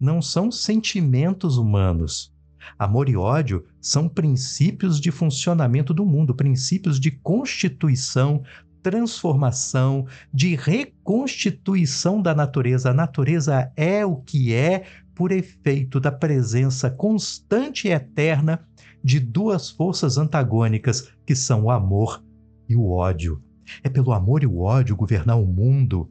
não 0.00 0.20
são 0.22 0.50
sentimentos 0.50 1.56
humanos. 1.58 2.32
Amor 2.78 3.08
e 3.08 3.16
ódio 3.16 3.64
são 3.80 4.08
princípios 4.08 5.00
de 5.00 5.10
funcionamento 5.10 5.92
do 5.92 6.06
mundo, 6.06 6.34
princípios 6.34 6.98
de 6.98 7.10
constituição, 7.10 8.42
transformação, 8.82 10.06
de 10.32 10.54
reconstituição 10.56 12.20
da 12.20 12.34
natureza. 12.34 12.90
A 12.90 12.94
natureza 12.94 13.72
é 13.76 14.04
o 14.04 14.16
que 14.16 14.52
é 14.54 14.84
por 15.14 15.30
efeito 15.30 16.00
da 16.00 16.10
presença 16.10 16.90
constante 16.90 17.88
e 17.88 17.92
eterna 17.92 18.66
de 19.02 19.18
duas 19.20 19.70
forças 19.70 20.18
antagônicas, 20.18 21.12
que 21.26 21.34
são 21.34 21.64
o 21.64 21.70
amor 21.70 22.22
e 22.68 22.76
o 22.76 22.90
ódio. 22.90 23.42
É 23.82 23.88
pelo 23.88 24.12
amor 24.12 24.42
e 24.42 24.46
o 24.46 24.58
ódio 24.60 24.96
governar 24.96 25.38
o 25.40 25.46
mundo 25.46 26.10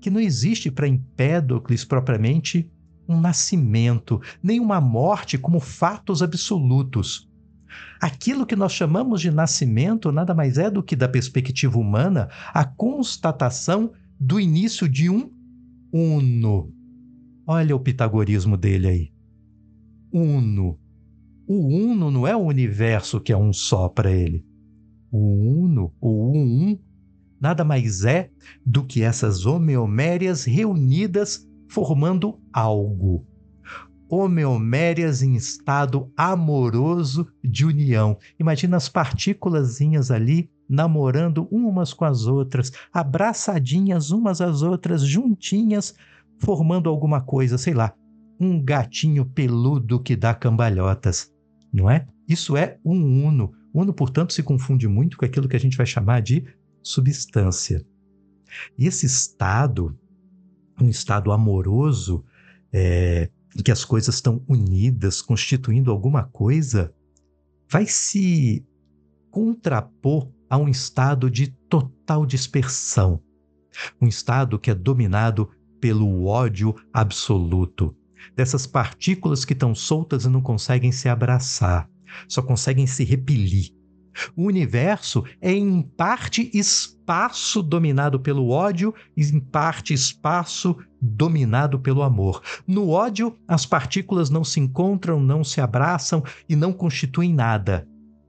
que 0.00 0.10
não 0.10 0.20
existe 0.20 0.70
para 0.70 0.86
Empédocles 0.86 1.84
propriamente 1.84 2.70
um 3.08 3.20
nascimento, 3.20 4.20
nem 4.42 4.60
uma 4.60 4.80
morte 4.80 5.38
como 5.38 5.60
fatos 5.60 6.22
absolutos. 6.22 7.28
Aquilo 8.00 8.46
que 8.46 8.54
nós 8.54 8.72
chamamos 8.72 9.20
de 9.20 9.30
nascimento 9.30 10.12
nada 10.12 10.34
mais 10.34 10.58
é 10.58 10.70
do 10.70 10.82
que, 10.82 10.94
da 10.94 11.08
perspectiva 11.08 11.78
humana, 11.78 12.28
a 12.52 12.64
constatação 12.64 13.92
do 14.18 14.38
início 14.38 14.88
de 14.88 15.08
um 15.08 15.30
uno. 15.92 16.70
Olha 17.46 17.74
o 17.74 17.80
pitagorismo 17.80 18.56
dele 18.56 18.86
aí. 18.86 19.12
Uno. 20.12 20.78
O 21.46 21.66
uno 21.66 22.10
não 22.10 22.26
é 22.26 22.34
o 22.34 22.40
universo 22.40 23.20
que 23.20 23.30
é 23.30 23.36
um 23.36 23.52
só 23.52 23.86
para 23.86 24.10
ele. 24.10 24.42
O 25.12 25.18
uno, 25.18 25.92
o 26.00 26.32
um, 26.32 26.78
nada 27.38 27.62
mais 27.62 28.02
é 28.02 28.30
do 28.64 28.82
que 28.82 29.02
essas 29.02 29.44
homeomérias 29.44 30.44
reunidas 30.44 31.46
formando 31.68 32.40
algo. 32.50 33.26
Homeomérias 34.08 35.22
em 35.22 35.34
estado 35.34 36.10
amoroso 36.16 37.26
de 37.42 37.66
união. 37.66 38.16
Imagina 38.40 38.78
as 38.78 38.88
partículas 38.88 39.82
ali 40.10 40.50
namorando 40.66 41.46
umas 41.50 41.92
com 41.92 42.06
as 42.06 42.26
outras, 42.26 42.72
abraçadinhas 42.90 44.10
umas 44.10 44.40
às 44.40 44.62
outras, 44.62 45.02
juntinhas, 45.02 45.94
formando 46.38 46.88
alguma 46.88 47.20
coisa, 47.20 47.58
sei 47.58 47.74
lá, 47.74 47.92
um 48.40 48.62
gatinho 48.62 49.26
peludo 49.26 50.00
que 50.00 50.16
dá 50.16 50.34
cambalhotas 50.34 51.33
não 51.74 51.90
é? 51.90 52.06
Isso 52.28 52.56
é 52.56 52.78
um 52.84 53.26
uno. 53.26 53.52
Uno, 53.74 53.92
portanto, 53.92 54.32
se 54.32 54.42
confunde 54.42 54.86
muito 54.86 55.18
com 55.18 55.24
aquilo 55.24 55.48
que 55.48 55.56
a 55.56 55.60
gente 55.60 55.76
vai 55.76 55.84
chamar 55.84 56.22
de 56.22 56.44
substância. 56.80 57.84
E 58.78 58.86
esse 58.86 59.04
estado, 59.04 59.98
um 60.80 60.88
estado 60.88 61.32
amoroso, 61.32 62.24
é, 62.72 63.28
em 63.56 63.62
que 63.62 63.72
as 63.72 63.84
coisas 63.84 64.14
estão 64.14 64.40
unidas, 64.48 65.20
constituindo 65.20 65.90
alguma 65.90 66.22
coisa, 66.22 66.94
vai 67.68 67.86
se 67.86 68.64
contrapor 69.30 70.30
a 70.48 70.56
um 70.56 70.68
estado 70.68 71.28
de 71.28 71.48
total 71.68 72.24
dispersão, 72.24 73.20
um 74.00 74.06
estado 74.06 74.58
que 74.60 74.70
é 74.70 74.74
dominado 74.74 75.50
pelo 75.80 76.26
ódio 76.26 76.74
absoluto, 76.92 77.96
dessas 78.36 78.66
partículas 78.66 79.44
que 79.44 79.52
estão 79.52 79.74
soltas 79.74 80.24
e 80.24 80.28
não 80.28 80.40
conseguem 80.40 80.92
se 80.92 81.08
abraçar, 81.08 81.88
só 82.28 82.42
conseguem 82.42 82.86
se 82.86 83.04
repelir. 83.04 83.72
O 84.36 84.44
universo 84.44 85.24
é 85.40 85.52
em 85.52 85.82
parte 85.82 86.50
espaço 86.54 87.62
dominado 87.62 88.20
pelo 88.20 88.50
ódio 88.50 88.94
e 89.16 89.22
em 89.22 89.40
parte 89.40 89.92
espaço 89.92 90.76
dominado 91.00 91.78
pelo 91.80 92.02
amor. 92.02 92.40
No 92.66 92.90
ódio, 92.90 93.36
as 93.46 93.66
partículas 93.66 94.30
não 94.30 94.44
se 94.44 94.60
encontram, 94.60 95.20
não 95.20 95.42
se 95.42 95.60
abraçam 95.60 96.22
e 96.48 96.54
não 96.54 96.72
constituem 96.72 97.32
nada. 97.32 97.86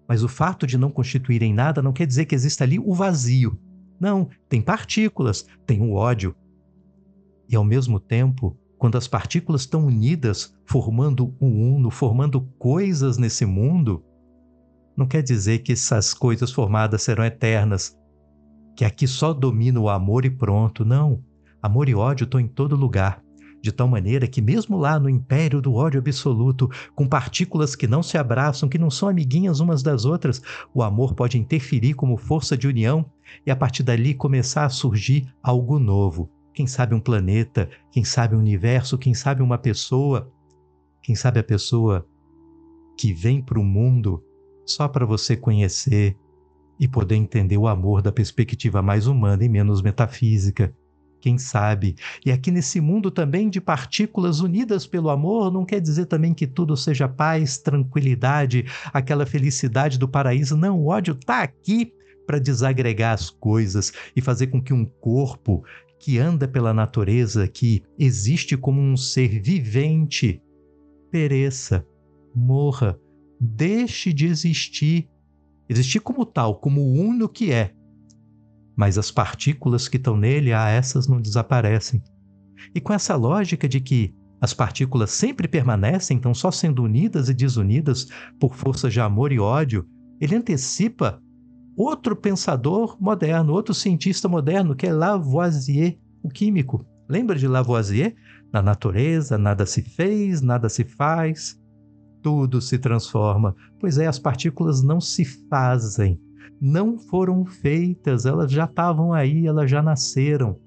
Mas 0.08 0.24
o 0.24 0.28
fato 0.28 0.68
de 0.68 0.78
não 0.78 0.92
constituírem 0.92 1.54
nada 1.54 1.82
não 1.82 1.94
quer 1.94 2.06
dizer 2.06 2.26
que 2.26 2.36
exista 2.36 2.64
ali 2.64 2.80
o 2.80 2.94
vazio. 2.94 3.60
Não, 4.00 4.30
tem 4.50 4.62
partículas, 4.62 5.46
tem 5.66 5.82
o 5.82 5.94
ódio. 5.94 6.36
E 7.48 7.56
ao 7.56 7.64
mesmo 7.64 8.00
tempo, 8.00 8.58
quando 8.78 8.98
as 8.98 9.08
partículas 9.08 9.62
estão 9.62 9.86
unidas, 9.86 10.54
formando 10.66 11.34
o 11.40 11.46
uno, 11.46 11.90
formando 11.90 12.42
coisas 12.60 13.18
nesse 13.18 13.46
mundo, 13.46 14.04
não 14.96 15.06
quer 15.06 15.22
dizer 15.22 15.60
que 15.60 15.74
essas 15.74 16.14
coisas 16.14 16.52
formadas 16.52 17.04
serão 17.04 17.24
eternas, 17.24 17.98
que 18.76 18.86
aqui 18.86 19.08
só 19.08 19.34
domina 19.34 19.80
o 19.80 19.90
amor 19.90 20.26
e 20.26 20.30
pronto. 20.30 20.86
Não. 20.86 21.24
Amor 21.62 21.90
e 21.90 21.96
ódio 21.96 22.26
estão 22.26 22.40
em 22.40 22.48
todo 22.48 22.76
lugar 22.76 23.26
de 23.66 23.72
tal 23.72 23.88
maneira 23.88 24.28
que, 24.28 24.42
mesmo 24.42 24.78
lá 24.78 25.00
no 25.00 25.10
império 25.10 25.60
do 25.60 25.74
ódio 25.74 26.00
absoluto, 26.00 26.70
com 26.94 27.08
partículas 27.08 27.76
que 27.76 27.88
não 27.88 28.04
se 28.04 28.16
abraçam, 28.16 28.70
que 28.70 28.78
não 28.78 28.92
são 28.92 29.10
amiguinhas 29.10 29.60
umas 29.60 29.82
das 29.82 30.06
outras, 30.06 30.40
o 30.72 30.84
amor 30.84 31.16
pode 31.16 31.40
interferir 31.40 31.96
como 31.96 32.16
força 32.16 32.56
de 32.56 32.68
união 32.68 33.04
e 33.44 33.50
a 33.50 33.56
partir 33.56 33.82
dali 33.82 34.14
começar 34.14 34.66
a 34.66 34.70
surgir 34.70 35.28
algo 35.42 35.80
novo. 35.80 36.30
Quem 36.56 36.66
sabe 36.66 36.96
um 36.96 37.00
planeta, 37.00 37.70
quem 37.92 38.04
sabe 38.04 38.36
um 38.36 38.40
universo, 38.40 38.98
quem 38.98 39.14
sabe 39.14 39.44
uma 39.44 39.58
pessoa, 39.58 40.32
quem 41.04 41.14
sabe 41.14 41.40
a 41.40 41.44
pessoa 41.44 42.08
que 42.98 43.14
vem 43.14 43.42
para 43.42 43.60
o 43.60 43.64
mundo 43.64 44.24
só 44.66 44.88
para 44.88 45.06
você 45.06 45.38
conhecer 45.38 46.18
e 46.80 46.88
poder 46.88 47.16
entender 47.16 47.58
o 47.58 47.68
amor 47.68 48.02
da 48.02 48.12
perspectiva 48.12 48.82
mais 48.82 49.06
humana 49.06 49.44
e 49.44 49.50
menos 49.50 49.82
metafísica 49.82 50.74
quem 51.26 51.40
sabe? 51.40 51.96
E 52.24 52.32
aqui 52.32 52.52
nesse 52.52 52.80
mundo 52.80 53.10
também 53.10 53.50
de 53.50 53.60
partículas 53.60 54.42
unidas 54.42 54.86
pelo 54.86 55.10
amor, 55.10 55.52
não 55.52 55.66
quer 55.66 55.82
dizer 55.82 56.06
também 56.06 56.36
que 56.36 56.46
tudo 56.46 56.78
seja 56.78 57.08
paz, 57.08 57.58
tranquilidade, 57.58 58.68
aquela 58.94 59.26
felicidade 59.26 59.98
do 59.98 60.08
paraíso. 60.08 60.56
Não, 60.56 60.80
o 60.80 60.86
ódio 60.86 61.16
está 61.20 61.42
aqui 61.42 61.92
para 62.28 62.38
desagregar 62.38 63.14
as 63.14 63.32
coisas 63.32 63.92
e 64.16 64.22
fazer 64.22 64.48
com 64.48 64.62
que 64.62 64.72
um 64.72 64.86
corpo 64.86 65.64
que 66.06 66.20
anda 66.20 66.48
pela 66.48 66.72
natureza, 66.72 67.48
que 67.48 67.82
existe 67.98 68.56
como 68.56 68.80
um 68.80 68.96
ser 68.96 69.42
vivente, 69.42 70.40
pereça, 71.10 71.84
morra, 72.36 72.96
deixe 73.42 74.14
de 74.14 74.28
existir. 74.28 75.10
Existir 75.68 76.00
como 76.02 76.24
tal, 76.24 76.60
como 76.60 76.80
o 76.80 76.94
uno 76.94 77.28
que 77.28 77.52
é, 77.52 77.74
mas 78.78 79.00
as 79.00 79.10
partículas 79.10 79.88
que 79.88 79.98
estão 79.98 80.16
nele, 80.16 80.54
ah, 80.54 80.70
essas 80.70 81.08
não 81.08 81.20
desaparecem. 81.20 82.04
E 82.76 82.80
com 82.80 82.94
essa 82.94 83.16
lógica 83.16 83.68
de 83.68 83.82
que 83.82 84.14
as 84.40 84.54
partículas 84.54 85.10
sempre 85.10 85.48
permanecem, 85.48 86.18
então 86.18 86.36
só 86.36 86.52
sendo 86.52 86.84
unidas 86.84 87.30
e 87.30 87.34
desunidas 87.34 88.10
por 88.40 88.54
força 88.54 88.92
de 88.92 89.00
amor 89.00 89.32
e 89.32 89.40
ódio, 89.40 89.90
ele 90.22 90.36
antecipa 90.36 91.20
outro 91.76 92.16
pensador 92.16 92.98
moderno, 93.00 93.54
outro 93.54 93.74
cientista 93.74 94.28
moderno, 94.28 94.76
que 94.76 94.88
é 94.88 94.94
Lavoisier, 94.94 95.98
o 96.24 96.30
químico. 96.30 96.86
Lembra 97.08 97.38
de 97.38 97.48
Lavoisier? 97.48 98.16
Na 98.52 98.62
natureza, 98.62 99.38
nada 99.38 99.66
se 99.66 99.82
fez, 99.82 100.42
nada 100.42 100.70
se 100.70 100.84
faz, 100.84 101.60
tudo 102.22 102.62
se 102.62 102.80
transforma. 102.80 103.56
Pois 103.80 103.98
é, 103.98 104.08
as 104.08 104.18
partículas 104.18 104.82
não 104.82 105.02
se 105.02 105.26
fazem, 105.50 106.20
não 106.60 106.98
foram 106.98 107.46
feitas, 107.46 108.26
elas 108.26 108.52
já 108.52 108.66
estavam 108.66 109.14
aí, 109.14 109.46
elas 109.46 109.70
já 109.70 109.82
nasceram. 109.82 110.60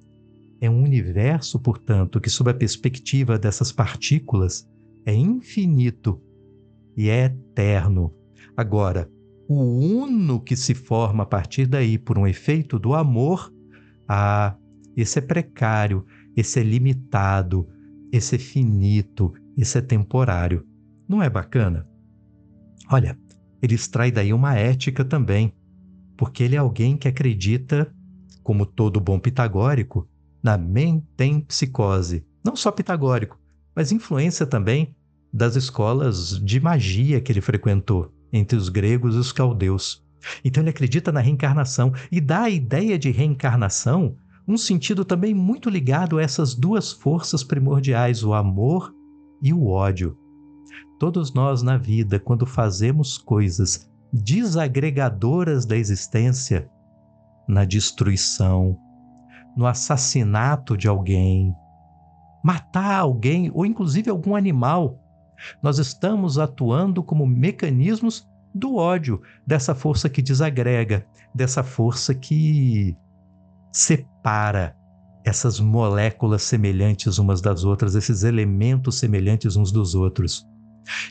É 0.61 0.69
um 0.69 0.83
universo, 0.83 1.59
portanto, 1.59 2.21
que, 2.21 2.29
sob 2.29 2.51
a 2.51 2.55
perspectiva 2.55 3.39
dessas 3.39 3.73
partículas, 3.73 4.69
é 5.07 5.15
infinito 5.15 6.21
e 6.97 7.09
é 7.09 7.25
eterno. 7.25 8.13
Agora, 8.57 9.09
o 9.49 9.55
uno 9.55 10.39
que 10.39 10.55
se 10.55 10.75
forma 10.75 11.23
a 11.23 11.27
partir 11.27 11.67
daí 11.67 11.97
por 11.97 12.19
um 12.19 12.27
efeito 12.27 12.79
do 12.79 12.95
amor, 12.95 13.51
ah, 14.07 14.55
esse 14.95 15.19
é 15.19 15.23
precário, 15.23 16.05
esse 16.37 16.61
é 16.61 16.63
limitado, 16.63 17.67
esse 18.13 18.37
é 18.37 18.39
finito, 18.39 19.33
esse 19.57 19.79
é 19.79 19.81
temporário. 19.81 20.67
Não 21.09 21.23
é 21.23 21.31
bacana? 21.31 21.89
Olha, 22.91 23.19
ele 23.63 23.75
extrai 23.75 24.13
daí 24.13 24.35
uma 24.35 24.55
ética 24.55 25.03
também 25.03 25.55
porque 26.15 26.43
ele 26.43 26.57
é 26.57 26.59
alguém 26.59 26.97
que 26.97 27.09
acredita, 27.09 27.91
como 28.43 28.67
todo 28.67 29.01
bom 29.01 29.19
pitagórico, 29.19 30.07
na 30.43 30.59
mentempsicose. 30.59 32.27
Não 32.45 32.55
só 32.55 32.71
pitagórico, 32.71 33.41
mas 33.75 33.93
influência 33.93 34.45
também 34.45 34.95
das 35.33 35.57
escolas 35.57 36.39
de 36.45 36.61
magia 36.61 37.21
que 37.21 37.31
ele 37.33 37.41
frequentou 37.41 38.18
entre 38.33 38.57
os 38.57 38.69
gregos 38.69 39.15
e 39.15 39.19
os 39.19 39.33
caldeus. 39.33 40.05
Então 40.45 40.63
ele 40.63 40.71
acredita 40.71 41.13
na 41.13 41.21
reencarnação 41.21 41.93
e 42.11 42.21
dá 42.21 42.43
a 42.43 42.51
ideia 42.51 42.99
de 42.99 43.11
reencarnação 43.11 44.17
um 44.47 44.57
sentido 44.57 45.05
também 45.05 45.35
muito 45.35 45.69
ligado 45.69 46.17
a 46.17 46.23
essas 46.23 46.55
duas 46.55 46.91
forças 46.91 47.45
primordiais, 47.45 48.25
o 48.25 48.33
amor 48.33 48.95
e 49.43 49.53
o 49.53 49.67
ódio. 49.67 50.17
Todos 50.99 51.35
nós 51.35 51.63
na 51.63 51.77
vida, 51.77 52.19
quando 52.19 52.47
fazemos 52.47 53.19
coisas 53.19 53.89
desagregadoras 54.11 55.67
da 55.67 55.77
existência 55.77 56.69
na 57.47 57.65
destruição, 57.65 58.79
no 59.57 59.67
assassinato 59.67 60.77
de 60.77 60.89
alguém, 60.89 61.55
matar 62.45 63.01
alguém 63.01 63.51
ou 63.53 63.67
inclusive 63.67 64.11
algum 64.11 64.37
animal. 64.37 64.99
Nós 65.63 65.79
estamos 65.79 66.39
atuando 66.39 67.03
como 67.03 67.27
mecanismos 67.27 68.29
do 68.55 68.77
ódio, 68.77 69.23
dessa 69.47 69.75
força 69.75 70.09
que 70.09 70.23
desagrega, 70.23 71.07
dessa 71.35 71.63
força 71.63 72.15
que 72.15 72.97
separa 73.71 74.77
essas 75.25 75.61
moléculas 75.61 76.43
semelhantes 76.43 77.19
umas 77.19 77.41
das 77.41 77.65
outras, 77.65 77.95
esses 77.95 78.23
elementos 78.23 78.99
semelhantes 78.99 79.57
uns 79.57 79.71
dos 79.71 79.95
outros, 79.95 80.47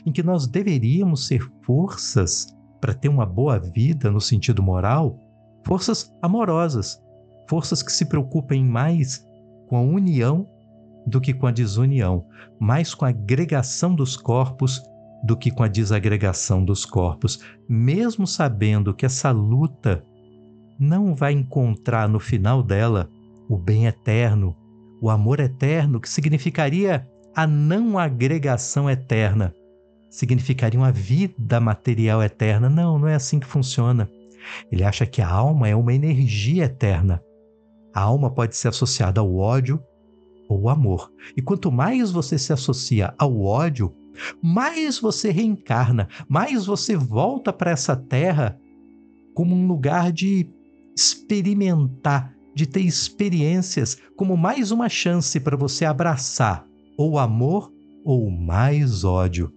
em 0.04 0.12
que 0.12 0.22
nós 0.22 0.46
deveríamos 0.46 1.26
ser 1.26 1.40
forças 1.62 2.54
para 2.80 2.94
ter 2.94 3.08
uma 3.08 3.24
boa 3.24 3.58
vida 3.58 4.10
no 4.10 4.20
sentido 4.20 4.62
moral, 4.62 5.18
forças 5.64 6.12
amorosas, 6.20 7.00
forças 7.48 7.82
que 7.82 7.92
se 7.92 8.06
preocupem 8.06 8.64
mais 8.64 9.24
com 9.68 9.76
a 9.76 9.80
união 9.80 10.46
do 11.08 11.20
que 11.20 11.32
com 11.32 11.46
a 11.46 11.50
desunião, 11.50 12.24
mais 12.60 12.94
com 12.94 13.04
a 13.04 13.08
agregação 13.08 13.94
dos 13.94 14.16
corpos 14.16 14.82
do 15.24 15.36
que 15.36 15.50
com 15.50 15.62
a 15.62 15.68
desagregação 15.68 16.64
dos 16.64 16.84
corpos, 16.84 17.40
mesmo 17.68 18.26
sabendo 18.26 18.94
que 18.94 19.04
essa 19.04 19.30
luta 19.30 20.04
não 20.78 21.14
vai 21.14 21.32
encontrar 21.32 22.08
no 22.08 22.20
final 22.20 22.62
dela 22.62 23.08
o 23.48 23.56
bem 23.56 23.86
eterno, 23.86 24.56
o 25.00 25.10
amor 25.10 25.40
eterno, 25.40 26.00
que 26.00 26.08
significaria 26.08 27.06
a 27.34 27.46
não 27.46 27.98
agregação 27.98 28.88
eterna, 28.88 29.52
significariam 30.10 30.84
a 30.84 30.90
vida 30.90 31.60
material 31.60 32.22
eterna. 32.22 32.68
Não, 32.68 32.98
não 32.98 33.08
é 33.08 33.14
assim 33.14 33.40
que 33.40 33.46
funciona. 33.46 34.08
Ele 34.70 34.84
acha 34.84 35.06
que 35.06 35.20
a 35.20 35.28
alma 35.28 35.68
é 35.68 35.74
uma 35.74 35.92
energia 35.92 36.64
eterna. 36.64 37.20
A 37.94 38.00
alma 38.00 38.30
pode 38.30 38.56
ser 38.56 38.68
associada 38.68 39.20
ao 39.20 39.36
ódio 39.36 39.82
ou 40.48 40.68
amor. 40.68 41.12
E 41.36 41.42
quanto 41.42 41.70
mais 41.70 42.10
você 42.10 42.38
se 42.38 42.52
associa 42.52 43.14
ao 43.18 43.40
ódio, 43.40 43.94
mais 44.42 44.98
você 44.98 45.30
reencarna, 45.30 46.08
mais 46.28 46.66
você 46.66 46.96
volta 46.96 47.52
para 47.52 47.70
essa 47.70 47.94
terra 47.94 48.58
como 49.34 49.54
um 49.54 49.68
lugar 49.68 50.10
de 50.10 50.48
experimentar, 50.96 52.34
de 52.54 52.66
ter 52.66 52.80
experiências, 52.80 53.96
como 54.16 54.36
mais 54.36 54.72
uma 54.72 54.88
chance 54.88 55.38
para 55.38 55.56
você 55.56 55.84
abraçar 55.84 56.66
ou 56.96 57.18
amor 57.18 57.72
ou 58.04 58.28
mais 58.30 59.04
ódio 59.04 59.52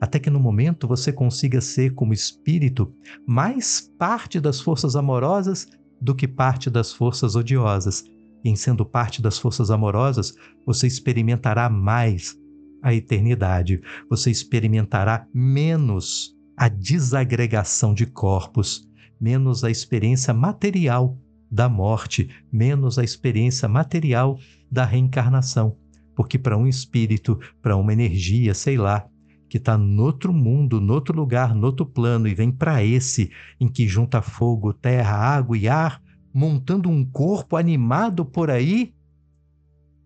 até 0.00 0.18
que 0.18 0.30
no 0.30 0.38
momento 0.38 0.86
você 0.86 1.12
consiga 1.12 1.60
ser, 1.60 1.94
como 1.94 2.12
espírito, 2.12 2.92
mais 3.26 3.90
parte 3.98 4.38
das 4.38 4.60
forças 4.60 4.94
amorosas 4.96 5.66
do 6.00 6.14
que 6.14 6.28
parte 6.28 6.68
das 6.68 6.92
forças 6.92 7.34
odiosas. 7.34 8.04
Em 8.46 8.54
sendo 8.54 8.86
parte 8.86 9.20
das 9.20 9.40
forças 9.40 9.72
amorosas, 9.72 10.32
você 10.64 10.86
experimentará 10.86 11.68
mais 11.68 12.38
a 12.80 12.94
eternidade, 12.94 13.80
você 14.08 14.30
experimentará 14.30 15.26
menos 15.34 16.32
a 16.56 16.68
desagregação 16.68 17.92
de 17.92 18.06
corpos, 18.06 18.88
menos 19.20 19.64
a 19.64 19.70
experiência 19.70 20.32
material 20.32 21.18
da 21.50 21.68
morte, 21.68 22.30
menos 22.52 23.00
a 23.00 23.02
experiência 23.02 23.68
material 23.68 24.38
da 24.70 24.84
reencarnação. 24.84 25.76
Porque 26.14 26.38
para 26.38 26.56
um 26.56 26.68
espírito, 26.68 27.40
para 27.60 27.76
uma 27.76 27.92
energia, 27.92 28.54
sei 28.54 28.78
lá, 28.78 29.08
que 29.48 29.56
está 29.56 29.76
noutro 29.76 30.32
mundo, 30.32 30.80
noutro 30.80 31.16
lugar, 31.16 31.52
noutro 31.52 31.84
plano 31.84 32.28
e 32.28 32.34
vem 32.34 32.52
para 32.52 32.84
esse 32.84 33.28
em 33.58 33.66
que 33.66 33.88
junta 33.88 34.22
fogo, 34.22 34.72
terra, 34.72 35.16
água 35.16 35.58
e 35.58 35.66
ar, 35.66 36.00
montando 36.36 36.90
um 36.90 37.02
corpo 37.02 37.56
animado 37.56 38.22
por 38.22 38.50
aí, 38.50 38.94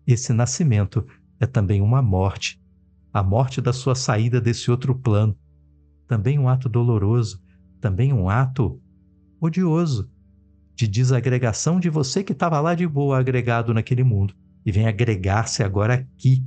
esse 0.07 0.31
nascimento 0.31 1.05
é 1.41 1.45
também 1.45 1.81
uma 1.81 2.01
morte, 2.01 2.57
a 3.11 3.21
morte 3.21 3.59
da 3.59 3.73
sua 3.73 3.95
saída 3.95 4.39
desse 4.39 4.71
outro 4.71 4.95
plano, 4.95 5.37
também 6.07 6.39
um 6.39 6.47
ato 6.47 6.69
doloroso, 6.69 7.43
também 7.81 8.13
um 8.13 8.29
ato 8.29 8.81
odioso, 9.41 10.09
de 10.73 10.87
desagregação 10.87 11.81
de 11.81 11.89
você 11.89 12.23
que 12.23 12.31
estava 12.31 12.61
lá 12.61 12.75
de 12.75 12.87
boa 12.87 13.19
agregado 13.19 13.73
naquele 13.73 14.03
mundo. 14.03 14.33
e 14.65 14.71
vem 14.71 14.87
agregar-se 14.87 15.63
agora 15.63 15.95
aqui. 15.95 16.45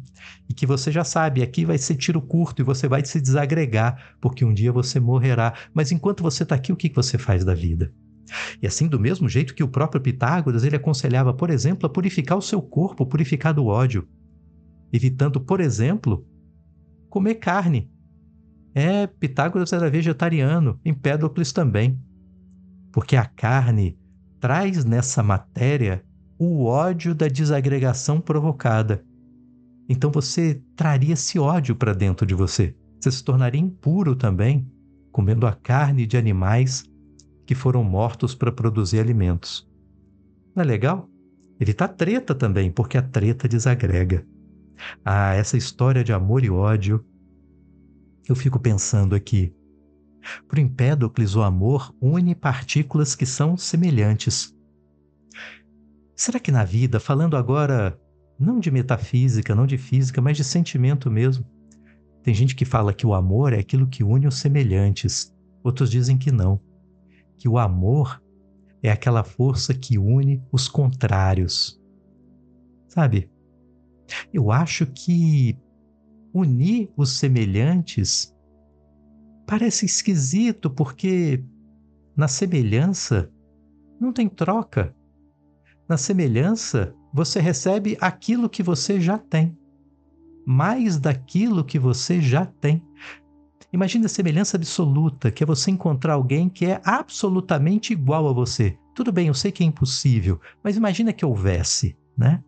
E 0.49 0.55
que 0.55 0.67
você 0.67 0.91
já 0.91 1.05
sabe, 1.05 1.43
aqui 1.43 1.65
vai 1.65 1.77
ser 1.77 1.97
tiro 1.97 2.23
curto 2.23 2.63
e 2.63 2.65
você 2.65 2.89
vai 2.89 3.05
se 3.05 3.21
desagregar, 3.21 4.17
porque 4.21 4.45
um 4.45 4.55
dia 4.55 4.73
você 4.73 4.99
morrerá. 5.01 5.53
Mas 5.75 5.93
enquanto 5.93 6.23
você 6.23 6.45
está 6.45 6.55
aqui, 6.55 6.73
o 6.73 6.77
que 6.77 6.89
você 6.95 7.19
faz 7.19 7.45
da 7.45 7.55
vida? 7.55 7.93
E 8.63 8.67
assim, 8.67 8.89
do 8.89 8.99
mesmo 8.99 9.29
jeito 9.29 9.55
que 9.55 9.63
o 9.63 9.69
próprio 9.69 10.01
Pitágoras, 10.01 10.65
ele 10.65 10.77
aconselhava, 10.77 11.33
por 11.33 11.51
exemplo, 11.51 11.87
a 11.87 11.91
purificar 11.91 12.39
o 12.39 12.43
seu 12.43 12.61
corpo, 12.63 13.07
purificar 13.07 13.53
do 13.53 13.67
ódio, 13.67 14.09
evitando, 14.93 15.41
por 15.41 15.61
exemplo, 15.61 16.27
comer 17.11 17.37
carne. 17.37 17.91
É, 18.75 19.07
Pitágoras 19.07 19.73
era 19.73 19.91
vegetariano, 19.91 20.81
Empédocles 20.85 21.53
também. 21.53 21.99
Porque 22.93 23.17
a 23.17 23.25
carne 23.25 23.99
traz 24.41 24.85
nessa 24.85 25.23
matéria 25.23 26.05
o 26.39 26.65
ódio 26.65 27.15
da 27.15 27.29
desagregação 27.29 28.21
provocada. 28.21 29.05
Então 29.89 30.11
você 30.11 30.63
traria 30.75 31.15
esse 31.15 31.39
ódio 31.39 31.77
para 31.77 31.93
dentro 31.93 32.27
de 32.27 32.35
você. 32.35 32.75
Você 33.01 33.11
se 33.11 33.23
tornaria 33.23 33.61
impuro 33.61 34.17
também, 34.17 34.67
comendo 35.13 35.47
a 35.47 35.53
carne 35.53 36.07
de 36.07 36.17
animais 36.17 36.85
que 37.47 37.55
foram 37.55 37.85
mortos 37.85 38.35
para 38.35 38.53
produzir 38.53 38.99
alimentos. 38.99 39.69
Não 40.55 40.63
é 40.63 40.67
legal? 40.67 41.09
Ele 41.61 41.71
está 41.71 41.87
treta 41.87 42.35
também, 42.35 42.71
porque 42.71 42.99
a 42.99 43.03
treta 43.03 43.49
desagrega. 43.49 44.27
Ah, 45.05 45.35
essa 45.35 45.57
história 45.57 46.03
de 46.03 46.13
amor 46.13 46.45
e 46.45 46.51
ódio. 46.51 47.05
Eu 48.29 48.35
fico 48.35 48.59
pensando 48.59 49.15
aqui. 49.15 49.55
Para 50.49 50.61
Empédocles, 50.61 51.37
o 51.37 51.43
amor 51.43 51.95
une 52.01 52.35
partículas 52.35 53.15
que 53.15 53.27
são 53.27 53.57
semelhantes. 53.57 54.55
Será 56.17 56.39
que 56.39 56.51
na 56.51 56.65
vida, 56.65 56.99
falando 56.99 57.37
agora 57.37 57.99
não 58.39 58.59
de 58.59 58.71
metafísica, 58.71 59.55
não 59.55 59.67
de 59.67 59.77
física, 59.77 60.21
mas 60.21 60.37
de 60.37 60.45
sentimento 60.45 61.11
mesmo, 61.11 61.45
tem 62.23 62.35
gente 62.35 62.55
que 62.55 62.65
fala 62.65 62.95
que 62.95 63.07
o 63.07 63.15
amor 63.15 63.53
é 63.53 63.59
aquilo 63.59 63.87
que 63.87 64.03
une 64.03 64.27
os 64.27 64.39
semelhantes, 64.39 65.33
outros 65.63 65.91
dizem 65.91 66.17
que 66.17 66.33
não, 66.33 66.61
que 67.37 67.49
o 67.49 67.59
amor 67.59 68.23
é 68.83 68.91
aquela 68.91 69.25
força 69.25 69.73
que 69.75 69.99
une 69.99 70.43
os 70.53 70.69
contrários. 70.69 71.81
Sabe? 72.89 73.31
Eu 74.33 74.53
acho 74.53 74.87
que 74.87 75.59
unir 76.33 76.91
os 76.97 77.19
semelhantes 77.19 78.35
parece 79.47 79.87
esquisito 79.87 80.71
porque 80.71 81.45
na 82.17 82.29
semelhança 82.29 83.31
não 84.01 84.13
tem 84.13 84.29
troca. 84.29 84.95
Na 85.89 85.97
semelhança, 85.97 86.95
você 87.13 87.41
recebe 87.41 87.97
aquilo 88.01 88.49
que 88.49 88.63
você 88.63 89.01
já 89.01 89.19
tem, 89.19 89.57
mais 90.47 90.99
daquilo 90.99 91.65
que 91.65 91.79
você 91.79 92.21
já 92.21 92.47
tem. 92.47 92.83
Imagine 93.73 94.07
a 94.07 94.09
semelhança 94.09 94.57
absoluta, 94.57 95.31
que 95.31 95.43
é 95.43 95.47
você 95.47 95.71
encontrar 95.71 96.15
alguém 96.15 96.49
que 96.49 96.67
é 96.67 96.81
absolutamente 96.85 97.93
igual 97.93 98.29
a 98.29 98.33
você. 98.33 98.79
Tudo 98.95 99.11
bem, 99.11 99.29
eu 99.29 99.35
sei 99.35 99.51
que 99.51 99.65
é 99.65 99.67
impossível, 99.67 100.41
mas 100.63 100.77
imagina 100.77 101.13
que 101.13 101.25
houvesse, 101.25 101.97
né? 102.17 102.43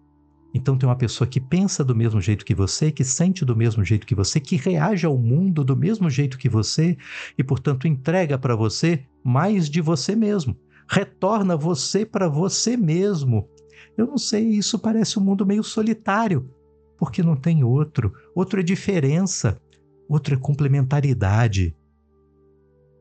Então 0.54 0.78
tem 0.78 0.88
uma 0.88 0.96
pessoa 0.96 1.28
que 1.28 1.40
pensa 1.40 1.84
do 1.84 1.94
mesmo 1.94 2.20
jeito 2.20 2.44
que 2.44 2.54
você, 2.54 2.90
que 2.90 3.04
sente 3.04 3.44
do 3.44 3.56
mesmo 3.56 3.84
jeito 3.84 4.06
que 4.06 4.14
você, 4.14 4.40
que 4.40 4.56
reage 4.56 5.04
ao 5.04 5.18
mundo 5.18 5.64
do 5.64 5.76
mesmo 5.76 6.08
jeito 6.08 6.38
que 6.38 6.48
você 6.48 6.96
e, 7.36 7.44
portanto, 7.44 7.88
entrega 7.88 8.38
para 8.38 8.54
você 8.54 9.04
mais 9.22 9.68
de 9.68 9.80
você 9.80 10.16
mesmo 10.16 10.56
retorna 10.88 11.56
você 11.56 12.06
para 12.06 12.28
você 12.28 12.76
mesmo. 12.76 13.48
Eu 13.96 14.06
não 14.06 14.18
sei, 14.18 14.44
isso 14.50 14.78
parece 14.78 15.18
um 15.18 15.22
mundo 15.22 15.44
meio 15.44 15.62
solitário, 15.62 16.48
porque 16.96 17.22
não 17.22 17.36
tem 17.36 17.64
outro. 17.64 18.12
Outro 18.34 18.60
é 18.60 18.62
diferença, 18.62 19.60
outro 20.08 20.34
é 20.34 20.38
complementaridade. 20.38 21.76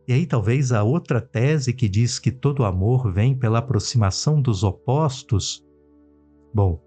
E 0.08 0.14
aí, 0.14 0.26
talvez 0.26 0.72
a 0.72 0.84
outra 0.84 1.20
tese 1.20 1.74
que 1.74 1.90
diz 1.90 2.20
que 2.20 2.32
todo 2.32 2.64
amor 2.64 3.12
vem 3.12 3.36
pela 3.36 3.60
aproximação 3.60 4.42
dos 4.42 4.64
opostos. 4.64 5.66
Bom, 6.54 6.80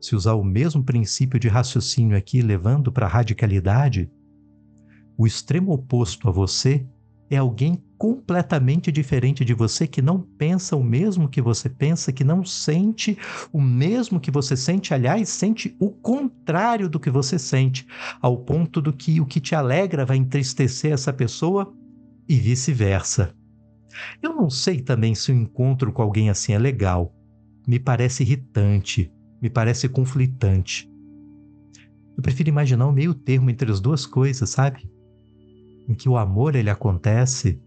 se 0.00 0.16
usar 0.16 0.34
o 0.34 0.42
mesmo 0.42 0.82
princípio 0.82 1.38
de 1.38 1.48
raciocínio 1.48 2.16
aqui, 2.16 2.40
levando 2.40 2.90
para 2.90 3.06
a 3.06 3.08
radicalidade, 3.08 4.10
o 5.16 5.26
extremo 5.26 5.72
oposto 5.72 6.28
a 6.28 6.32
você 6.32 6.86
é 7.30 7.36
alguém 7.36 7.82
completamente 8.02 8.90
diferente 8.90 9.44
de 9.44 9.54
você, 9.54 9.86
que 9.86 10.02
não 10.02 10.20
pensa 10.20 10.74
o 10.74 10.82
mesmo 10.82 11.28
que 11.28 11.40
você 11.40 11.68
pensa, 11.68 12.12
que 12.12 12.24
não 12.24 12.44
sente 12.44 13.16
o 13.52 13.60
mesmo 13.60 14.18
que 14.18 14.28
você 14.28 14.56
sente, 14.56 14.92
aliás, 14.92 15.28
sente 15.28 15.76
o 15.78 15.88
contrário 15.88 16.88
do 16.88 16.98
que 16.98 17.08
você 17.08 17.38
sente, 17.38 17.86
ao 18.20 18.38
ponto 18.38 18.82
do 18.82 18.92
que 18.92 19.20
o 19.20 19.24
que 19.24 19.38
te 19.38 19.54
alegra 19.54 20.04
vai 20.04 20.16
entristecer 20.16 20.90
essa 20.90 21.12
pessoa 21.12 21.72
e 22.28 22.34
vice-versa. 22.34 23.32
Eu 24.20 24.34
não 24.34 24.50
sei 24.50 24.80
também 24.80 25.14
se 25.14 25.30
o 25.30 25.34
encontro 25.36 25.92
com 25.92 26.02
alguém 26.02 26.28
assim 26.28 26.54
é 26.54 26.58
legal. 26.58 27.14
Me 27.68 27.78
parece 27.78 28.24
irritante, 28.24 29.12
me 29.40 29.48
parece 29.48 29.88
conflitante. 29.88 30.90
Eu 32.16 32.22
prefiro 32.24 32.48
imaginar 32.48 32.88
o 32.88 32.92
meio 32.92 33.14
termo 33.14 33.48
entre 33.48 33.70
as 33.70 33.78
duas 33.78 34.04
coisas, 34.04 34.50
sabe? 34.50 34.90
em 35.88 35.94
que 35.94 36.08
o 36.08 36.16
amor 36.16 36.54
ele 36.54 36.70
acontece 36.70 37.60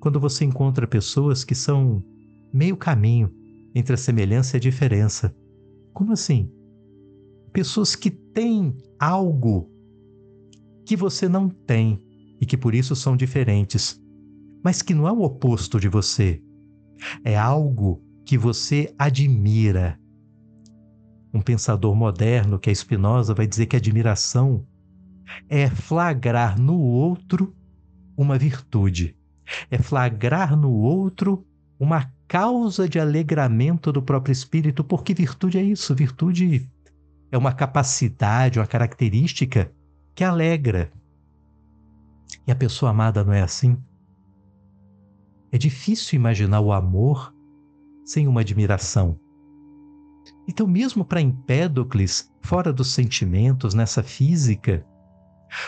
quando 0.00 0.20
você 0.20 0.44
encontra 0.44 0.86
pessoas 0.86 1.44
que 1.44 1.54
são 1.54 2.02
meio 2.52 2.76
caminho 2.76 3.32
entre 3.74 3.94
a 3.94 3.98
semelhança 3.98 4.56
e 4.56 4.58
a 4.58 4.60
diferença. 4.60 5.34
Como 5.92 6.12
assim? 6.12 6.50
Pessoas 7.52 7.96
que 7.96 8.10
têm 8.10 8.76
algo 8.98 9.70
que 10.86 10.96
você 10.96 11.28
não 11.28 11.48
tem 11.48 12.02
e 12.40 12.46
que 12.46 12.56
por 12.56 12.74
isso 12.74 12.94
são 12.94 13.16
diferentes, 13.16 14.00
mas 14.62 14.80
que 14.82 14.94
não 14.94 15.06
é 15.08 15.12
o 15.12 15.22
oposto 15.22 15.78
de 15.78 15.88
você. 15.88 16.42
É 17.24 17.36
algo 17.36 18.02
que 18.24 18.38
você 18.38 18.94
admira. 18.98 19.98
Um 21.32 21.40
pensador 21.40 21.94
moderno, 21.94 22.58
que 22.58 22.70
é 22.70 22.74
Spinoza, 22.74 23.34
vai 23.34 23.46
dizer 23.46 23.66
que 23.66 23.76
admiração 23.76 24.66
é 25.48 25.68
flagrar 25.68 26.58
no 26.58 26.78
outro 26.78 27.54
uma 28.16 28.38
virtude, 28.38 29.16
é 29.70 29.78
flagrar 29.78 30.56
no 30.56 30.70
outro 30.70 31.46
uma 31.78 32.12
causa 32.26 32.88
de 32.88 32.98
alegramento 32.98 33.92
do 33.92 34.02
próprio 34.02 34.32
espírito, 34.32 34.84
porque 34.84 35.14
virtude 35.14 35.58
é 35.58 35.62
isso, 35.62 35.94
virtude 35.94 36.68
é 37.30 37.38
uma 37.38 37.52
capacidade, 37.52 38.58
uma 38.58 38.66
característica 38.66 39.72
que 40.14 40.24
alegra. 40.24 40.90
E 42.46 42.52
a 42.52 42.56
pessoa 42.56 42.90
amada 42.90 43.24
não 43.24 43.32
é 43.32 43.42
assim? 43.42 43.76
É 45.50 45.56
difícil 45.56 46.16
imaginar 46.16 46.60
o 46.60 46.72
amor 46.72 47.34
sem 48.04 48.26
uma 48.26 48.40
admiração. 48.40 49.18
Então, 50.46 50.66
mesmo 50.66 51.04
para 51.04 51.20
Empédocles, 51.20 52.30
fora 52.40 52.72
dos 52.72 52.92
sentimentos, 52.92 53.74
nessa 53.74 54.02
física, 54.02 54.84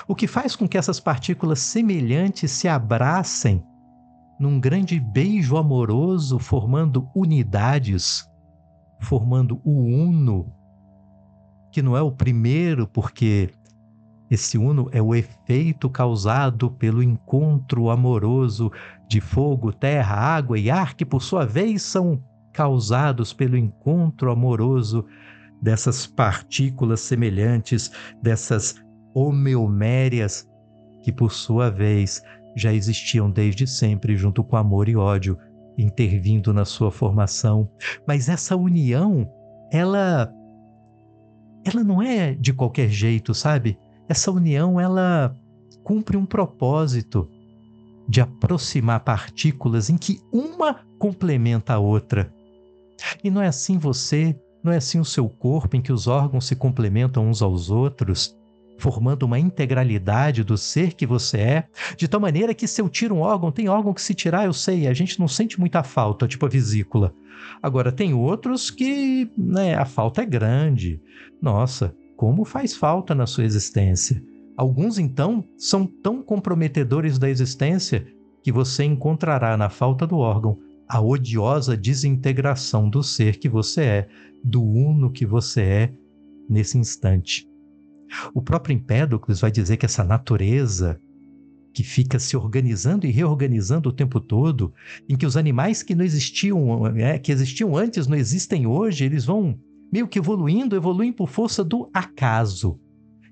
o 0.07 0.15
que 0.15 0.27
faz 0.27 0.57
com 0.57 0.69
que 0.69 0.77
essas 0.77 1.01
partículas 1.01 1.61
semelhantes 1.61 2.51
se 2.51 2.69
abracem 2.69 3.63
num 4.41 4.59
grande 4.59 4.99
beijo 4.99 5.59
amoroso, 5.59 6.39
formando 6.39 7.07
unidades, 7.15 8.27
formando 8.99 9.61
o 9.63 9.83
uno, 9.83 10.51
que 11.71 11.83
não 11.83 11.95
é 11.95 12.01
o 12.01 12.11
primeiro, 12.11 12.89
porque 12.89 13.51
esse 14.31 14.57
uno 14.57 14.89
é 14.93 15.03
o 15.03 15.15
efeito 15.15 15.91
causado 15.91 16.71
pelo 16.71 17.03
encontro 17.03 17.91
amoroso 17.91 18.73
de 19.07 19.21
fogo, 19.21 19.75
terra, 19.75 20.17
água 20.17 20.59
e 20.59 20.71
ar, 20.71 20.95
que 20.95 21.05
por 21.05 21.21
sua 21.21 21.45
vez 21.45 21.83
são 21.83 22.23
causados 22.51 23.35
pelo 23.35 23.59
encontro 23.59 24.33
amoroso 24.33 25.05
dessas 25.61 26.07
partículas 26.07 27.01
semelhantes, 27.01 27.91
dessas 28.23 28.75
homeomérias, 29.15 30.49
que 31.03 31.13
por 31.13 31.31
sua 31.31 31.71
vez 31.71 32.23
já 32.55 32.73
existiam 32.73 33.31
desde 33.31 33.67
sempre 33.67 34.17
junto 34.17 34.43
com 34.43 34.57
amor 34.57 34.89
e 34.89 34.97
ódio, 34.97 35.39
intervindo 35.79 36.53
na 36.53 36.65
sua 36.65 36.91
formação. 36.91 37.71
Mas 38.07 38.29
essa 38.29 38.57
união, 38.57 39.31
ela 39.73 40.33
ela 41.65 41.85
não 41.85 42.01
é 42.01 42.35
de 42.35 42.53
qualquer 42.53 42.89
jeito, 42.89 43.35
sabe? 43.35 43.79
Essa 44.09 44.31
união 44.31 44.81
ela 44.81 45.37
cumpre 45.85 46.17
um 46.17 46.25
propósito 46.25 47.29
de 48.09 48.21
aproximar 48.21 49.01
partículas 49.01 49.91
em 49.91 49.97
que 49.97 50.21
uma 50.33 50.81
complementa 50.99 51.75
a 51.75 51.79
outra. 51.79 52.33
E 53.23 53.31
não 53.31 53.41
é 53.41 53.47
assim 53.47 53.79
você, 53.79 54.39
não 54.65 54.73
é 54.73 54.77
assim 54.77 54.99
o 54.99 55.05
seu 55.05 55.29
corpo 55.29 55.77
em 55.77 55.83
que 55.83 55.93
os 55.93 56.07
órgãos 56.07 56.47
se 56.47 56.57
complementam 56.57 57.29
uns 57.29 57.41
aos 57.41 57.71
outros 57.71 58.37
formando 58.81 59.23
uma 59.23 59.39
integralidade 59.39 60.43
do 60.43 60.57
ser 60.57 60.95
que 60.95 61.07
você 61.07 61.39
é, 61.39 61.65
de 61.97 62.09
tal 62.09 62.21
maneira 62.21 62.55
que 62.55 62.67
se 62.67 62.81
eu 62.81 62.89
tiro 62.89 63.15
um 63.15 63.21
órgão, 63.21 63.53
tem 63.53 63.69
órgão 63.69 63.95
que 63.95 64.03
se 64.03 64.15
tirar, 64.15 64.47
eu 64.47 64.53
sei, 64.53 64.89
a 64.89 64.93
gente 64.93 65.21
não 65.21 65.29
sente 65.29 65.61
muita 65.61 65.83
falta, 65.83 66.27
tipo 66.27 66.47
a 66.47 66.49
vesícula. 66.49 67.15
Agora, 67.63 67.93
tem 67.93 68.15
outros 68.15 68.71
que 68.71 69.31
né, 69.37 69.75
a 69.75 69.85
falta 69.85 70.23
é 70.23 70.27
grande. 70.27 71.01
Nossa, 71.41 71.95
como 72.17 72.45
faz 72.45 72.75
falta 72.75 73.15
na 73.15 73.27
sua 73.27 73.45
existência. 73.45 74.23
Alguns, 74.57 74.99
então, 74.99 75.45
são 75.57 75.87
tão 75.87 76.23
comprometedores 76.23 77.19
da 77.19 77.31
existência 77.31 78.07
que 78.43 78.53
você 78.53 78.85
encontrará 78.85 79.57
na 79.57 79.71
falta 79.71 80.07
do 80.07 80.19
órgão 80.19 80.59
a 80.89 81.01
odiosa 81.01 81.77
desintegração 81.77 82.91
do 82.91 83.03
ser 83.03 83.39
que 83.39 83.49
você 83.49 83.83
é, 83.83 84.09
do 84.43 84.61
uno 84.61 85.13
que 85.13 85.25
você 85.25 85.63
é 85.63 85.95
nesse 86.49 86.77
instante. 86.77 87.50
O 88.35 88.43
próprio 88.43 88.75
Empédocles 88.75 89.41
vai 89.41 89.51
dizer 89.51 89.77
que 89.77 89.87
essa 89.87 90.05
natureza 90.05 91.01
que 91.73 91.85
fica 91.85 92.19
se 92.19 92.37
organizando 92.37 93.07
e 93.07 93.11
reorganizando 93.11 93.89
o 93.89 93.93
tempo 93.93 94.21
todo, 94.21 94.73
em 95.09 95.17
que 95.17 95.27
os 95.27 95.37
animais 95.37 95.83
que 95.83 95.95
não 95.95 96.05
existiam, 96.05 96.87
é, 96.97 97.19
que 97.19 97.31
existiam 97.31 97.77
antes 97.77 98.07
não 98.07 98.17
existem 98.17 98.67
hoje, 98.67 99.05
eles 99.05 99.25
vão 99.25 99.59
meio 99.93 100.09
que 100.09 100.19
evoluindo, 100.19 100.77
evoluem 100.77 101.13
por 101.13 101.29
força 101.29 101.65
do 101.65 101.89
acaso. 101.95 102.79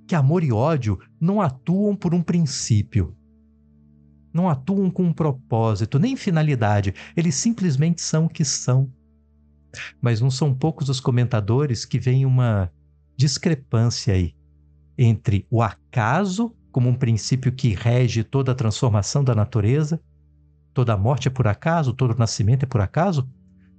Que 0.07 0.15
amor 0.15 0.43
e 0.43 0.53
ódio 0.53 0.99
não 1.21 1.41
atuam 1.41 1.95
por 1.95 2.15
um 2.15 2.23
princípio, 2.23 3.15
não 4.33 4.49
atuam 4.49 4.91
com 4.91 5.03
um 5.03 5.13
propósito, 5.13 5.99
nem 5.99 6.17
finalidade, 6.17 6.95
eles 7.17 7.35
simplesmente 7.35 8.01
são 8.01 8.27
o 8.27 8.29
que 8.29 8.45
são. 8.45 8.91
Mas 10.01 10.21
não 10.21 10.31
são 10.31 10.55
poucos 10.55 10.89
os 10.89 11.01
comentadores 11.01 11.85
que 11.85 11.99
veem 11.99 12.25
uma 12.25 12.73
discrepância 13.17 14.15
aí 14.15 14.35
entre 14.99 15.47
o 15.49 15.63
acaso 15.63 16.53
como 16.73 16.89
um 16.89 16.95
princípio 16.95 17.53
que 17.53 17.73
rege 17.73 18.25
toda 18.25 18.53
a 18.53 18.55
transformação 18.55 19.23
da 19.23 19.35
natureza, 19.35 20.01
toda 20.75 20.97
morte 20.97 21.29
é 21.29 21.31
por 21.31 21.47
acaso, 21.47 21.93
todo 21.93 22.19
nascimento 22.19 22.65
é 22.65 22.67
por 22.67 22.81
acaso, 22.81 23.29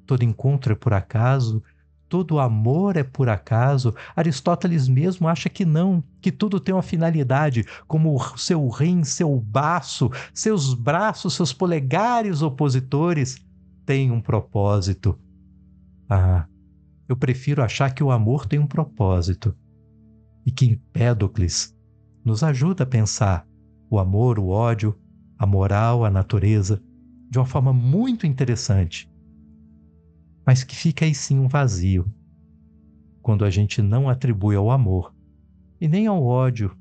todo 0.05 0.23
encontro 0.23 0.73
é 0.73 0.75
por 0.75 0.93
acaso, 0.93 1.62
todo 2.08 2.39
amor 2.39 2.97
é 2.97 3.03
por 3.03 3.29
acaso. 3.29 3.93
Aristóteles 4.15 4.88
mesmo 4.88 5.27
acha 5.27 5.49
que 5.49 5.65
não, 5.65 6.03
que 6.21 6.32
tudo 6.32 6.60
tem 6.60 6.73
uma 6.73 6.82
finalidade, 6.82 7.65
como 7.86 8.15
o 8.15 8.38
seu 8.38 8.67
rim, 8.69 9.03
seu 9.03 9.39
baço, 9.39 10.10
seus 10.34 10.73
braços, 10.73 11.36
seus 11.36 11.53
polegares 11.53 12.41
opositores 12.41 13.38
têm 13.86 14.10
um 14.10 14.19
propósito. 14.19 15.17
Ah, 16.10 16.47
eu 17.08 17.15
prefiro 17.15 17.62
achar 17.62 17.93
que 17.93 18.03
o 18.03 18.12
amor 18.12 18.45
tem 18.45 18.58
um 18.58 18.67
propósito 18.67 19.55
e 20.45 20.52
que 20.52 20.65
Empédocles 20.65 21.75
nos 22.23 22.43
ajuda 22.43 22.84
a 22.84 22.88
pensar 22.88 23.47
o 23.89 23.99
amor, 23.99 24.39
o 24.39 24.47
ódio, 24.47 24.97
a 25.38 25.45
moral, 25.45 26.06
a 26.06 26.10
natureza 26.10 26.82
de 27.30 27.38
uma 27.38 27.45
forma 27.45 27.71
muito 27.71 28.25
interessante, 28.25 29.10
mas 30.45 30.63
que 30.63 30.75
fica 30.75 31.06
aí 31.06 31.13
sim 31.13 31.39
um 31.39 31.47
vazio 31.47 32.12
quando 33.21 33.45
a 33.45 33.49
gente 33.49 33.82
não 33.82 34.10
atribui 34.10 34.56
ao 34.56 34.71
amor 34.71 35.13
e 35.80 35.88
nem 35.88 36.08
ao 36.08 36.23
ódio 36.23 36.75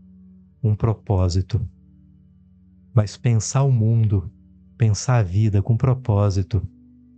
um 0.62 0.74
propósito. 0.74 1.60
Mas 2.94 3.16
pensar 3.16 3.62
o 3.62 3.70
mundo, 3.70 4.32
pensar 4.76 5.18
a 5.18 5.22
vida 5.22 5.62
com 5.62 5.76
propósito, 5.76 6.66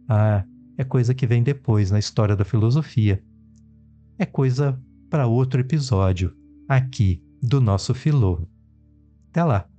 ah, 0.09 0.45
é 0.77 0.85
coisa 0.85 1.15
que 1.15 1.27
vem 1.27 1.43
depois 1.43 1.91
na 1.91 1.99
história 1.99 2.35
da 2.35 2.45
filosofia. 2.45 3.23
É 4.19 4.27
coisa 4.27 4.79
para 5.11 5.27
outro 5.27 5.61
episódio 5.61 6.35
aqui 6.69 7.23
do 7.43 7.61
nosso 7.61 7.93
Filô. 7.93 8.47
Até 9.31 9.45
lá! 9.45 9.70